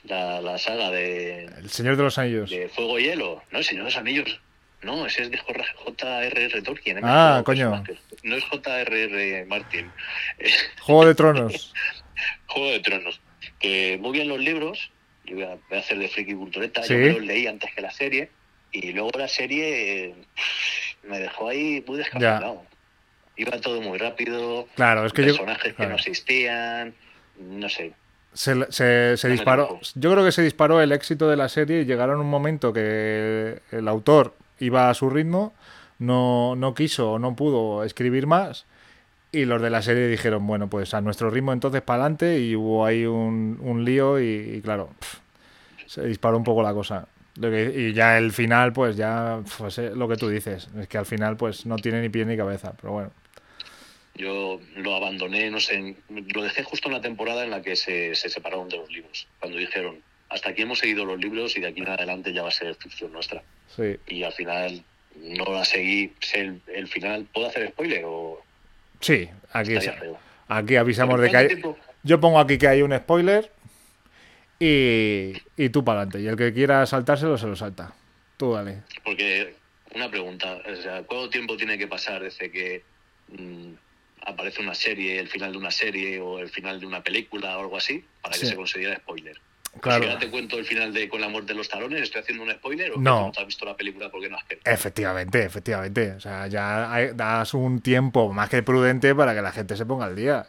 [0.06, 2.50] La, la saga de, El Señor de los Anillos.
[2.50, 3.43] de Fuego y Hielo.
[3.52, 4.39] No, el Señor de los Anillos.
[4.82, 6.62] No, ese es de J.R.R.
[6.62, 6.97] Tolkien.
[7.00, 7.84] he Ah, coño.
[8.24, 9.45] No es J.R.R.
[9.45, 9.91] Martin.
[10.82, 11.74] Juego de Tronos.
[12.47, 13.20] Juego de Tronos.
[13.60, 14.89] Que muy bien los libros.
[15.26, 16.82] Yo voy a, voy a hacer de friki cultureta.
[16.84, 16.93] Sí.
[16.93, 18.30] Yo los leí antes que la serie.
[18.72, 20.15] Y luego la serie
[21.07, 22.63] me dejó ahí muy descafeinado.
[23.36, 24.67] Iba todo muy rápido.
[24.76, 25.28] Claro, es que yo.
[25.30, 26.93] personajes que no existían.
[27.39, 27.93] No sé.
[28.34, 29.80] Se, se- se No disparó.
[29.95, 33.61] Yo creo que se disparó el éxito de la serie y llegaron un momento que
[33.72, 35.53] el autor iba a su ritmo,
[35.99, 38.65] no, no quiso o no pudo escribir más.
[39.32, 42.39] Y los de la serie dijeron, bueno, pues a nuestro ritmo entonces para adelante.
[42.39, 44.26] Y hubo ahí un, un lío y,
[44.57, 44.89] y claro,
[45.86, 47.07] se disparó un poco la cosa.
[47.42, 51.06] Y ya el final, pues ya, pues eh, lo que tú dices, es que al
[51.06, 52.74] final pues no tiene ni pie ni cabeza.
[52.82, 53.12] Pero bueno,
[54.16, 58.14] Yo lo abandoné, no sé, lo dejé justo en la temporada en la que se,
[58.16, 59.28] se separaron de los libros.
[59.40, 62.50] Cuando dijeron, hasta aquí hemos seguido los libros y de aquí en adelante ya va
[62.50, 63.42] a ser ficción nuestra.
[63.76, 63.96] sí.
[64.08, 64.84] Y al final
[65.16, 66.14] no la seguí.
[66.34, 68.42] El, el final, ¿puedo hacer spoiler o
[69.02, 69.76] Sí, aquí,
[70.48, 71.78] aquí avisamos de que ¿Cuánto hay, tiempo?
[72.04, 73.52] Yo pongo aquí que hay un spoiler
[74.60, 76.22] y, y tú para adelante.
[76.22, 77.93] Y el que quiera saltárselo, se lo salta.
[78.38, 78.84] tú dale.
[79.03, 79.55] Porque,
[79.95, 82.84] una pregunta, o sea, ¿cuánto tiempo tiene que pasar desde que
[83.30, 83.72] mm,
[84.26, 87.62] aparece una serie, el final de una serie o el final de una película o
[87.62, 89.38] algo así, para que se considere spoiler?
[89.82, 90.03] Claro.
[90.03, 92.43] Si ahora te cuento el final de Con la muerte de los talones, ¿estoy haciendo
[92.43, 93.32] un spoiler o No.
[93.32, 94.64] te has visto la película porque no has querido?
[94.66, 96.14] Efectivamente, efectivamente.
[96.14, 99.86] O sea, ya hay- das un tiempo más que prudente para que la gente se
[99.86, 100.47] ponga al día.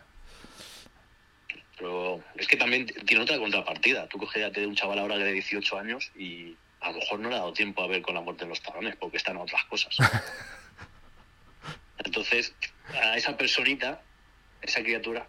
[1.81, 4.07] Pero es que también tiene otra contrapartida.
[4.07, 7.31] Tú coges ya de un chaval ahora de 18 años y a lo mejor no
[7.31, 9.43] le ha dado tiempo a ver con la muerte de los talones porque están en
[9.43, 9.97] otras cosas.
[12.05, 12.53] Entonces,
[12.93, 14.03] a esa personita,
[14.61, 15.27] esa criatura,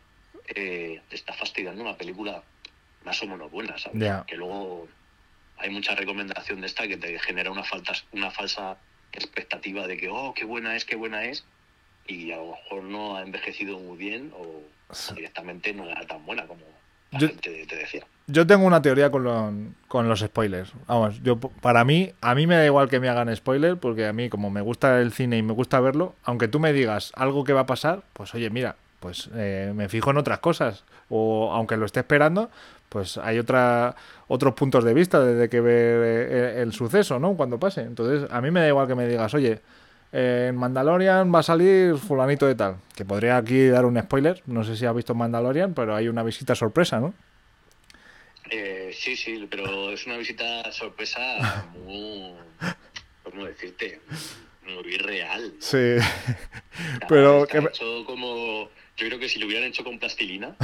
[0.53, 2.43] eh, te está fastidiando una película
[3.05, 4.25] más o menos buena, ¿sabes?
[4.27, 4.89] Que luego
[5.57, 8.77] hay mucha recomendación de esta que te genera una, falta, una falsa
[9.13, 11.45] expectativa de que, oh, qué buena es, qué buena es,
[12.07, 14.61] y a lo mejor no ha envejecido muy bien o
[15.15, 16.61] directamente no era tan buena como
[17.11, 18.05] la Yo- gente te decía.
[18.27, 19.51] Yo tengo una teoría con, lo-
[19.89, 20.71] con los spoilers.
[20.87, 24.13] Vamos, yo para mí, a mí me da igual que me hagan spoiler, porque a
[24.13, 27.43] mí, como me gusta el cine y me gusta verlo, aunque tú me digas algo
[27.43, 30.85] que va a pasar, pues oye, mira, pues eh, me fijo en otras cosas.
[31.09, 32.49] O aunque lo esté esperando,
[32.87, 33.95] pues hay otra,
[34.29, 37.33] otros puntos de vista desde que ver eh, el, el suceso, ¿no?
[37.35, 37.81] Cuando pase.
[37.81, 39.59] Entonces, a mí me da igual que me digas, oye,
[40.11, 42.77] en Mandalorian va a salir fulanito de tal.
[42.95, 44.41] Que podría aquí dar un spoiler.
[44.45, 47.13] No sé si has visto Mandalorian, pero hay una visita sorpresa, ¿no?
[48.49, 52.33] Eh, sí, sí, pero es una visita sorpresa muy,
[53.23, 54.01] ¿cómo decirte?
[54.65, 55.53] Muy real.
[55.59, 55.95] Sí.
[57.07, 60.55] Pero que- hecho como, yo creo que si lo hubieran hecho con plastilina,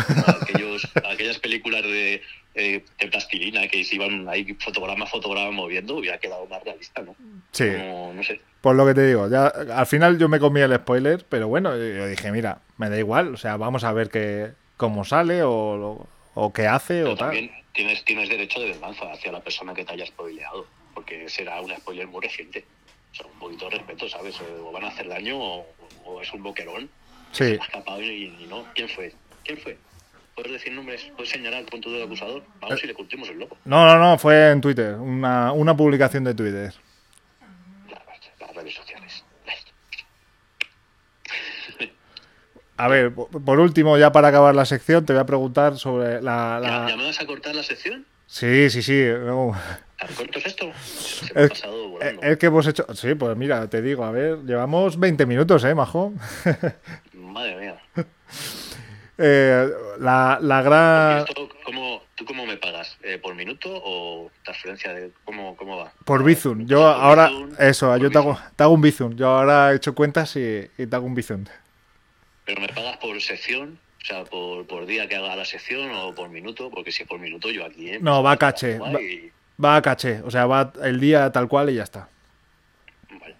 [0.42, 2.22] aquellos, aquellas películas de,
[2.58, 7.02] eh, de plastilina que se iban ahí fotograma a fotograma moviendo, hubiera quedado más realista,
[7.02, 7.16] ¿no?
[7.52, 7.70] Sí.
[7.72, 8.42] Como, no sé.
[8.62, 11.70] Pues lo que te digo, ya al final yo me comí el spoiler, pero bueno,
[11.78, 16.08] yo dije, mira, me da igual, o sea, vamos a ver qué cómo sale o,
[16.34, 17.28] o qué hace Pero o tal.
[17.30, 21.62] también tienes, tienes derecho de venganza hacia la persona que te haya spoileado, porque será
[21.62, 22.66] un spoiler muy reciente.
[23.12, 24.36] O sea, un poquito de respeto, ¿sabes?
[24.62, 25.66] O van a hacer daño o,
[26.06, 26.90] o es un boquerón.
[27.32, 27.44] que Sí.
[27.56, 28.66] se ha escapado y, y no.
[28.76, 29.14] ¿Quién fue?
[29.44, 29.78] ¿Quién fue?
[30.38, 31.12] ¿Puedes decir nombres?
[31.16, 32.44] ¿Puedes señalar con tu dedo acusador?
[32.62, 33.58] Vamos y le curtimos el loco.
[33.66, 36.76] No, no, no, fue en Twitter, una, una publicación de Twitter.
[37.90, 39.24] Las, redes sociales.
[42.78, 46.22] A ver, po- por último, ya para acabar la sección, te voy a preguntar sobre
[46.22, 46.60] la...
[46.62, 48.06] ¿Ya, la- ¿Ya me vas a cortar la sección?
[48.28, 49.06] Sí, sí, sí.
[49.26, 49.54] no.
[49.98, 50.72] ¿Tan corto es esto?
[50.86, 52.22] Se me ha Es, pasado volando.
[52.22, 52.86] es que hemos hecho...
[52.94, 56.14] Sí, pues mira, te digo, a ver, llevamos 20 minutos, ¿eh, Majo?
[57.16, 57.82] Madre mía.
[59.20, 61.18] Eh, la, la ¿Y gran...
[61.28, 62.98] esto cómo, ¿Tú cómo me pagas?
[63.02, 65.92] Eh, ¿Por minuto o transferencia de cómo, cómo va?
[66.06, 66.66] Por Bizum.
[66.68, 67.28] Yo Por ahora...
[67.30, 68.46] Bizum, Eso, yo te hago, Bizum.
[68.56, 69.16] te hago un Bizum.
[69.16, 71.46] Yo ahora he hecho cuentas y, y te hago un Bizum.
[72.46, 73.80] ¿Pero me pagas por sección?
[74.02, 77.10] O sea, por, por día que haga la sección o por minuto, porque si es
[77.10, 77.90] por minuto yo aquí...
[77.90, 78.00] ¿eh?
[78.00, 78.78] No, va a caché.
[78.80, 79.32] Va, y-
[79.64, 80.22] va a caché.
[80.24, 82.08] O sea, va el día tal cual y ya está.
[83.20, 83.36] Vale.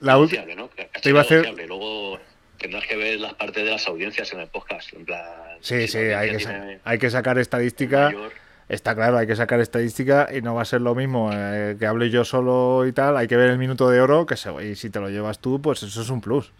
[0.00, 0.44] La última...
[0.54, 0.68] ¿no?
[1.02, 1.66] Te iba a hacer-.
[1.66, 2.20] Luego
[2.62, 4.92] tendrás que ver las partes de las audiencias en el podcast.
[4.94, 5.22] En plan,
[5.60, 8.06] Sí, si sí, hay que, tiene hay que sacar estadística.
[8.06, 8.32] mayor-
[8.68, 11.84] Está claro, hay que sacar estadística y no va a ser lo mismo eh, que
[11.84, 13.16] hable yo solo y tal.
[13.18, 15.60] Hay que ver el minuto de oro, que se, y si te lo llevas tú,
[15.60, 16.52] pues eso es un plus.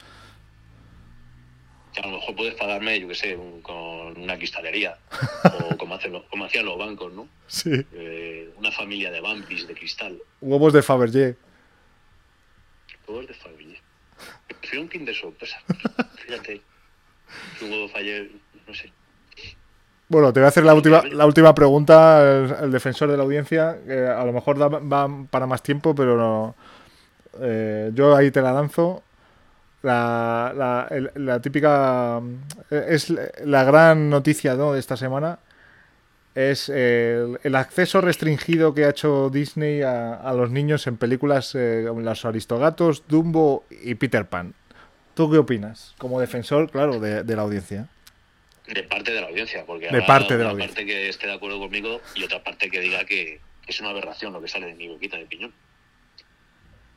[1.97, 4.97] a lo mejor puedes pagarme, yo qué sé, un- con una cristalería.
[5.71, 7.29] o como, hacen los- como hacían los bancos, ¿no?
[7.47, 7.71] Sí.
[7.95, 10.19] Eh, una familia de vampis de cristal.
[10.41, 11.37] Huevos de Fabergé.
[13.07, 13.79] Huevos de familia.
[14.47, 15.57] Prefiero un Kinder sorpresa.
[16.27, 16.63] Fíjate.
[17.93, 18.31] Faller,
[18.67, 18.93] no sé.
[20.09, 23.23] Bueno, te voy a hacer la última, la última pregunta, el, el defensor de la
[23.23, 26.55] audiencia, que a lo mejor da- va para más tiempo, pero no.
[27.41, 29.03] Eh, yo ahí te la lanzo.
[29.83, 32.21] La, la, el- la típica.
[32.71, 33.09] eh, Es
[33.45, 34.73] la gran noticia ¿no?
[34.75, 35.39] de esta semana.
[36.35, 41.55] Es el, el acceso restringido que ha hecho Disney a, a los niños en películas
[41.55, 44.55] eh, como Los Aristogatos, Dumbo y Peter Pan.
[45.15, 45.95] ¿Tú qué opinas?
[45.99, 47.89] Como defensor, claro, de, de la audiencia.
[48.67, 50.75] De parte de la audiencia, porque De parte de la audiencia.
[50.77, 54.33] parte que esté de acuerdo conmigo y otra parte que diga que es una aberración
[54.33, 55.53] lo que sale de mi boquita de piñón.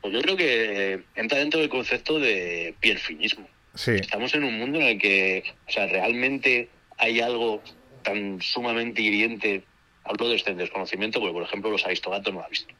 [0.00, 3.46] Pues yo creo que entra dentro del concepto de piel finismo.
[3.74, 7.62] Sí, Estamos en un mundo en el que, o sea, realmente hay algo
[8.06, 9.64] tan sumamente hiriente.
[10.04, 12.72] Hablo de este desconocimiento, porque por ejemplo los aristogatos no lo ha visto.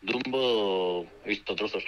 [0.00, 1.84] Dumbo he visto trozos.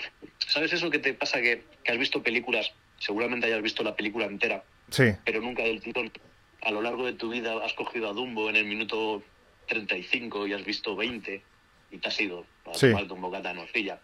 [0.47, 4.27] ¿Sabes eso que te pasa que, que has visto películas, seguramente hayas visto la película
[4.27, 6.13] entera, sí, pero nunca del tirón.
[6.61, 9.23] A lo largo de tu vida has cogido a Dumbo en el minuto
[9.67, 11.43] 35 y has visto 20
[11.91, 12.89] y te has ido a Sí.
[12.91, 13.99] tomarte un bocata de.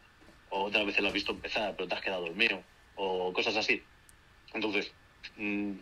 [0.50, 2.64] O otras veces lo has visto empezar, pero te has quedado dormido.
[2.96, 3.82] O cosas así.
[4.54, 4.90] Entonces,
[5.36, 5.72] mm,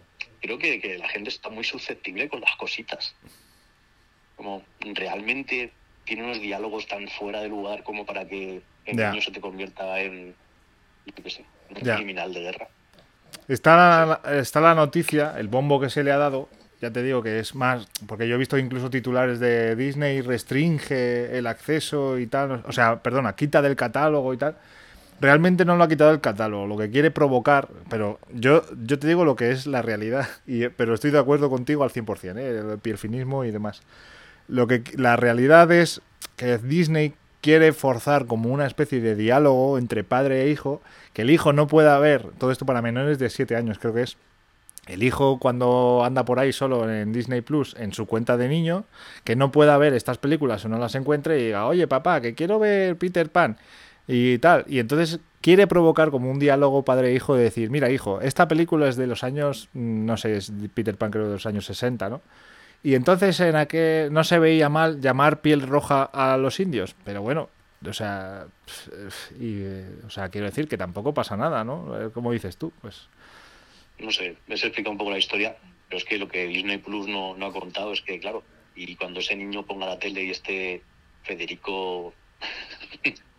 [0.41, 3.15] creo que, que la gente está muy susceptible con las cositas.
[4.37, 4.63] Como
[4.95, 5.73] realmente
[6.05, 9.11] tiene unos diálogos tan fuera de lugar como para que el Ya.
[9.11, 10.35] niño se te convierta en,
[11.27, 11.97] sé, un Ya.
[11.97, 12.69] criminal de guerra.
[13.49, 16.49] Está la, está la noticia, el bombo que se le ha dado,
[16.81, 21.37] ya te digo que es más, porque yo he visto incluso titulares de Disney restringe
[21.37, 24.59] el acceso y tal, o sea, perdona, quita del catálogo y tal.
[25.21, 29.07] Realmente no lo ha quitado del catálogo, lo que quiere provocar, pero yo, yo te
[29.07, 32.73] digo lo que es la realidad, y, pero estoy de acuerdo contigo al 100%, ¿eh?
[32.73, 33.83] el pierfinismo y demás.
[34.49, 36.03] Lo que la realidad es
[36.37, 41.31] que Disney quiere forzar como una especie de diálogo entre padre e hijo, que el
[41.31, 44.17] hijo no pueda ver, todo esto para menores de 7 años creo que es,
[44.87, 48.85] el hijo cuando anda por ahí solo en Disney Plus, en su cuenta de niño,
[49.25, 52.35] que no pueda ver estas películas o no las encuentre y diga, oye papá, que
[52.35, 53.59] quiero ver Peter Pan
[54.09, 54.65] y tal.
[54.69, 58.97] Y entonces quiere provocar como un diálogo padre-hijo de decir, mira hijo, esta película es
[58.97, 62.21] de los años, mm, no sé, es Peter Pan creo de los años 60, ¿no?
[62.83, 67.23] Y entonces en aquel no se veía mal llamar piel roja a los indios, pero
[67.23, 67.49] bueno,
[67.85, 68.47] o sea,
[69.39, 72.01] y, eh, o sea, quiero decir que tampoco pasa nada, ¿no?
[72.01, 73.09] Eh, Como dices tú, pues
[73.99, 75.57] No sé, me se explica un poco la historia,
[75.89, 78.43] pero es que lo que Disney Plus no, no ha contado es que, claro,
[78.75, 80.83] y cuando ese niño ponga la tele y esté
[81.23, 82.13] Federico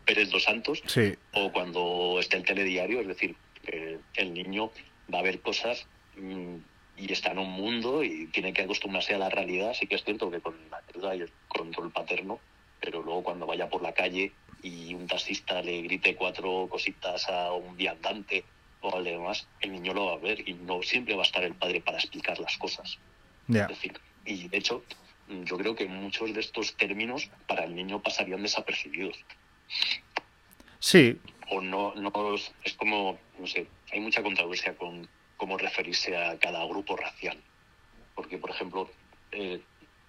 [0.07, 3.35] Pérez dos Santos, sí, o cuando esté el telediario, es decir,
[3.67, 4.71] eh, el niño
[5.13, 5.85] va a ver cosas
[6.15, 6.55] mm,
[6.95, 9.73] y está en un mundo y tiene que acostumbrarse a la realidad.
[9.73, 12.39] Sí que es cierto que con la ayuda y el control paterno,
[12.79, 14.31] pero luego cuando vaya por la calle
[14.63, 18.45] y un taxista le grite cuatro cositas a un viandante
[18.79, 21.43] o al demás, el niño lo va a ver y no siempre va a estar
[21.43, 22.97] el padre para explicar las cosas.
[23.49, 24.83] Es decir, y de hecho,
[25.27, 29.17] yo creo que muchos de estos términos para el niño pasarían desapercibidos
[30.79, 35.07] Sí, o no, no es, como, no sé, hay mucha controversia con
[35.37, 37.37] cómo referirse a cada grupo racial.
[38.15, 38.89] Porque, por ejemplo,
[39.31, 39.61] eh,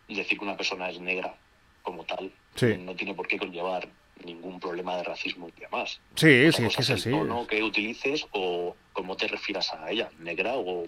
[0.08, 1.34] decir que una persona es negra
[1.82, 2.76] como tal Sí.
[2.78, 3.88] no tiene por qué conllevar
[4.24, 6.00] ningún problema de racismo y demás.
[6.16, 7.10] sí, sí, es que es el así.
[7.10, 10.84] tono que utilices o cómo te refieras a ella, negra o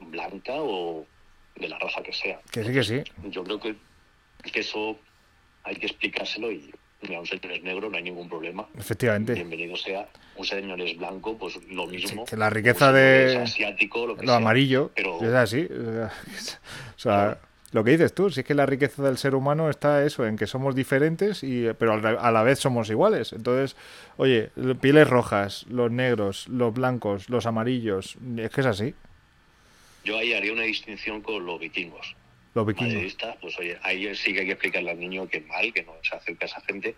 [0.00, 1.06] blanca o
[1.54, 2.40] de la raza que sea.
[2.50, 3.02] Que sí, que sí.
[3.30, 3.76] Yo creo que,
[4.52, 4.98] que eso
[5.62, 8.66] hay que explicárselo y mira, un señor es negro, no hay ningún problema.
[8.78, 9.34] Efectivamente.
[9.34, 10.08] Bienvenido sea.
[10.36, 12.24] Un señor es blanco, pues lo mismo.
[12.24, 14.36] que la riqueza Un de- es asiático, lo que Lo sea.
[14.36, 15.68] amarillo, pero- es así.
[15.70, 17.38] O sea,
[17.72, 20.36] lo que dices tú, si es que la riqueza del ser humano está eso, en
[20.36, 23.32] que somos diferentes, y pero a la vez somos iguales.
[23.32, 23.76] Entonces,
[24.16, 24.50] oye,
[24.80, 28.94] pieles rojas, los negros, los blancos, los amarillos, es que es así.
[30.04, 32.16] Yo ahí haría una distinción con los vikingos.
[32.54, 33.16] Los vikingos.
[33.40, 36.16] Pues oye, ahí sí que hay que explicarle al niño que mal, que no se
[36.16, 36.94] acerque a esa gente.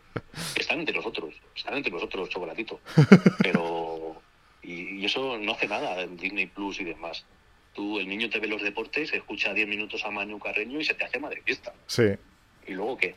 [0.56, 2.80] Están entre nosotros, están entre nosotros, chocolatito.
[3.42, 4.20] Pero.
[4.62, 7.24] Y, y eso no hace nada en Disney Plus y demás.
[7.74, 10.94] Tú, el niño te ve los deportes, escucha 10 minutos a Manu Carreño y se
[10.94, 11.74] te hace madre fiesta.
[11.86, 12.14] Sí.
[12.66, 13.16] ¿Y luego qué?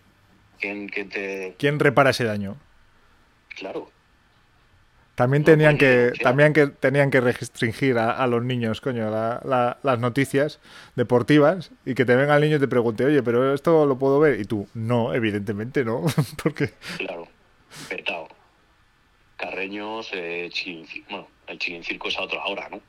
[0.59, 1.55] ¿Quién, quién te.?
[1.57, 2.57] ¿Quién repara ese daño?
[3.49, 3.91] Claro,
[5.17, 6.23] También tenían que, denunciar.
[6.23, 10.59] también que tenían que restringir a, a los niños, coño, la- la- las noticias
[10.95, 14.19] deportivas y que te venga el niño y te pregunte, oye, pero esto lo puedo
[14.19, 14.39] ver.
[14.39, 16.05] Y tú, no, evidentemente no,
[16.43, 17.27] porque claro.
[17.89, 18.27] Petao.
[19.37, 20.49] Carreños, eh,
[21.09, 22.79] bueno, el Chiquincirco es a otra hora, ¿no?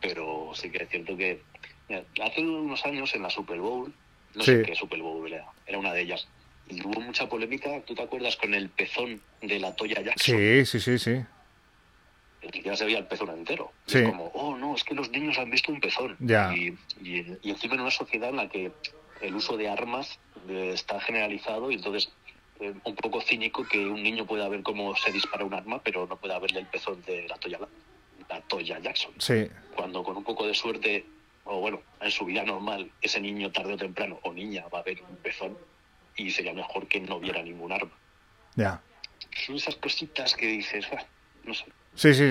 [0.00, 1.42] Pero sí que es cierto que
[1.88, 3.92] mira, hace unos años en la Super Bowl,
[4.34, 6.26] no sé qué Super Bowl era, era una de ellas,
[6.68, 10.36] y hubo mucha polémica, ¿tú te acuerdas con el pezón de la Toya Jackson?
[10.36, 11.24] sí, sí, sí, sí.
[12.42, 13.72] Ni siquiera se veía el pezón entero.
[13.86, 13.98] Sí.
[13.98, 16.16] Es como, oh, no, es que los niños han visto un pezón.
[16.20, 16.52] Ya.
[16.54, 18.72] Y, y- y encima en una sociedad en la que
[19.20, 20.18] el uso de armas
[20.48, 22.12] eh, está generalizado y entonces
[22.60, 26.06] eh, un poco cínico que un niño pueda ver cómo se dispara un arma, pero
[26.06, 27.60] no pueda verle el pezón de la Toya,
[28.28, 29.12] la Toya Jackson.
[29.18, 31.06] Sí, Cuando con un poco de suerte,
[31.44, 34.82] o bueno, en su vida normal, ese niño tarde o temprano, o niña, va a
[34.82, 35.56] ver un pezón
[36.16, 37.92] y sería mejor que no viera ningún arma.
[38.56, 38.80] ya.
[39.46, 41.04] Son esas cositas que dices, "Ah,
[41.44, 41.64] no sé.
[41.94, 42.24] Sí, sí.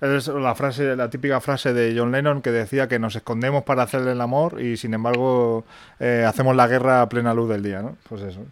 [0.00, 3.84] Es la frase, la típica frase de John Lennon que decía que nos escondemos para
[3.84, 5.64] hacerle el amor y sin embargo
[6.00, 7.96] eh, hacemos la guerra a plena luz del día, ¿no?
[8.08, 8.44] Pues eso.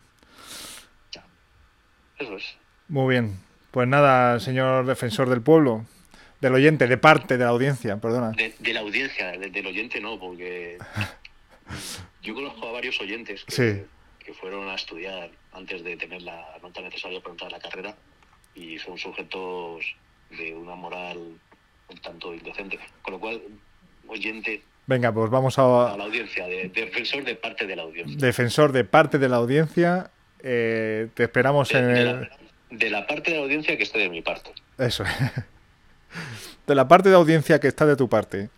[2.19, 2.57] Eso es.
[2.89, 3.39] Muy bien.
[3.71, 5.85] Pues nada, señor defensor del pueblo,
[6.41, 8.31] del oyente, de parte de la audiencia, perdona.
[8.31, 10.79] De, de la audiencia, de- del oyente no, porque
[12.23, 13.83] yo conozco a varios oyentes que, Sí.
[14.25, 17.97] que fueron a estudiar antes de tener la nota necesaria para entrar a la carrera
[18.55, 19.85] y son sujetos
[20.31, 21.19] de una moral
[21.89, 22.79] un tanto indecente.
[23.03, 23.41] Con lo cual,
[24.09, 28.17] oyente Venga, pues vamos a a la audiencia, de, defensor de parte de la audiencia.
[28.19, 30.11] defensor de parte de la audiencia.
[30.41, 32.21] eh, te esperamos De, en de el...
[32.21, 32.31] la,
[32.71, 34.51] de la parte de la audiencia que esté de mi parte.
[34.79, 35.05] Eso.
[36.67, 38.49] De la parte de audiencia que está de tu parte.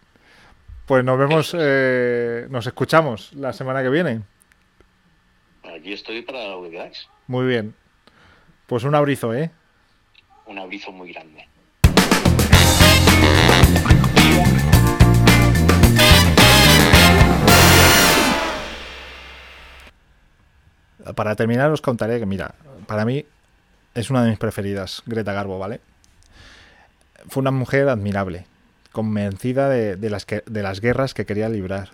[0.87, 4.21] Pues nos vemos, eh, nos escuchamos la semana que viene.
[5.75, 7.09] Aquí estoy para lo que queráis.
[7.27, 7.75] Muy bien.
[8.67, 9.51] Pues un abrizo, ¿eh?
[10.47, 11.49] Un abrizo muy grande.
[21.15, 22.55] Para terminar os contaré que, mira,
[22.87, 23.25] para mí
[23.95, 25.81] es una de mis preferidas, Greta Garbo, ¿vale?
[27.29, 28.47] Fue una mujer admirable,
[28.93, 31.91] convencida de, las, de las guerras que quería librar.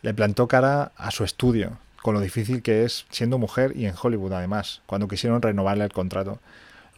[0.00, 3.94] Le plantó cara a su estudio, con lo difícil que es siendo mujer y en
[4.00, 6.38] Hollywood además, cuando quisieron renovarle el contrato.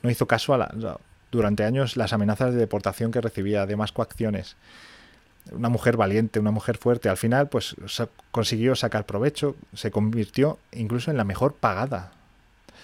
[0.02, 0.98] No hizo caso a la,
[1.30, 4.56] durante años las amenazas de deportación que recibía, además coacciones.
[5.50, 7.08] Una mujer valiente, una mujer fuerte.
[7.08, 7.74] Al final, pues
[8.30, 12.12] consiguió sacar provecho, se convirtió incluso en la mejor pagada.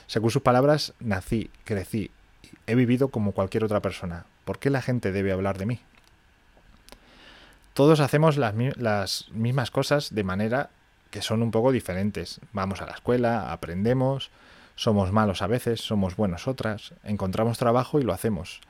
[0.07, 2.11] Según sus palabras, nací, crecí,
[2.67, 4.27] he vivido como cualquier otra persona.
[4.45, 5.81] ¿Por qué la gente debe hablar de mí?
[7.75, 10.71] Todos hacemos las, las mismas cosas de manera
[11.11, 12.41] que son un poco diferentes.
[12.53, 14.31] Vamos a la escuela, aprendemos,
[14.77, 18.61] somos malos a veces, somos buenos otras, encontramos trabajo y lo hacemos.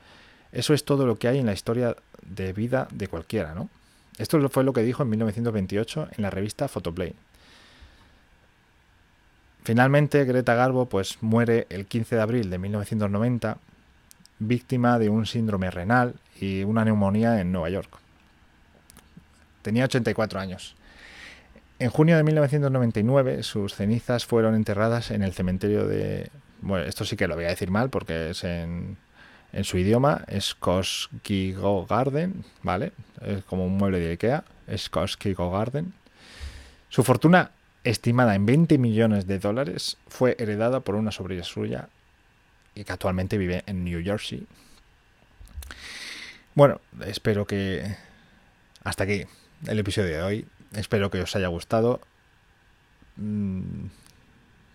[0.51, 3.69] Eso es todo lo que hay en la historia de vida de cualquiera, ¿no?
[4.17, 7.13] Esto fue lo que dijo en 1928 en la revista Photoplay.
[9.63, 13.57] Finalmente, Greta Garbo pues, muere el 15 de abril de 1990,
[14.39, 17.89] víctima de un síndrome renal y una neumonía en Nueva York.
[19.63, 20.75] Tenía 84 años.
[21.85, 26.31] En junio de 1999 sus cenizas fueron enterradas en el cementerio de...
[26.61, 28.97] Bueno, esto sí que lo voy a decir mal porque es en,
[29.61, 32.91] su idioma, es Garden, ¿vale?
[33.21, 35.93] Es como un mueble de Ikea, es Garden.
[36.89, 37.51] Su fortuna,
[37.83, 41.89] estimada en 20 millones de dólares, fue heredada por una sobrina suya
[42.73, 44.47] y que actualmente vive en New Jersey.
[46.55, 47.95] Bueno, espero que...
[48.83, 49.25] Hasta aquí
[49.67, 50.47] el episodio de hoy.
[50.73, 52.01] Espero que os haya gustado.
[53.17, 53.87] Mm,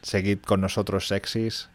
[0.03, 1.68] seguid con nosotros, sexys.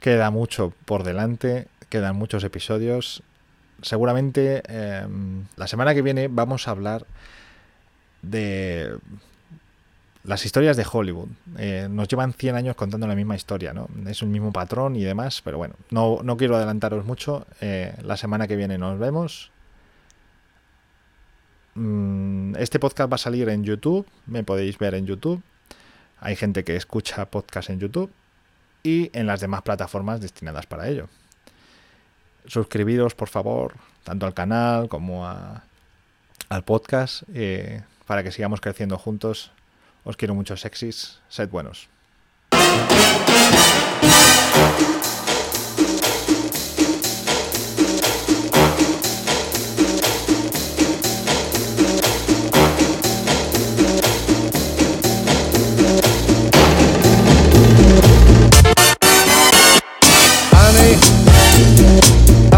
[0.00, 3.22] Queda mucho por delante, quedan muchos episodios.
[3.82, 5.06] Seguramente eh,
[5.56, 7.06] la semana que viene vamos a hablar
[8.22, 8.98] de
[10.24, 11.28] las historias de Hollywood.
[11.58, 13.88] Eh, nos llevan 100 años contando la misma historia, ¿no?
[14.06, 17.46] Es un mismo patrón y demás, pero bueno, no, no quiero adelantaros mucho.
[17.60, 19.50] Eh, la semana que viene nos vemos.
[21.74, 25.42] Mm, este podcast va a salir en YouTube, me podéis ver en YouTube.
[26.18, 28.10] Hay gente que escucha podcast en YouTube
[28.82, 31.08] y en las demás plataformas destinadas para ello.
[32.46, 39.52] Suscribiros, por favor, tanto al canal como al podcast, eh, para que sigamos creciendo juntos.
[40.04, 41.20] Os quiero mucho, sexys.
[41.28, 41.88] Sed buenos.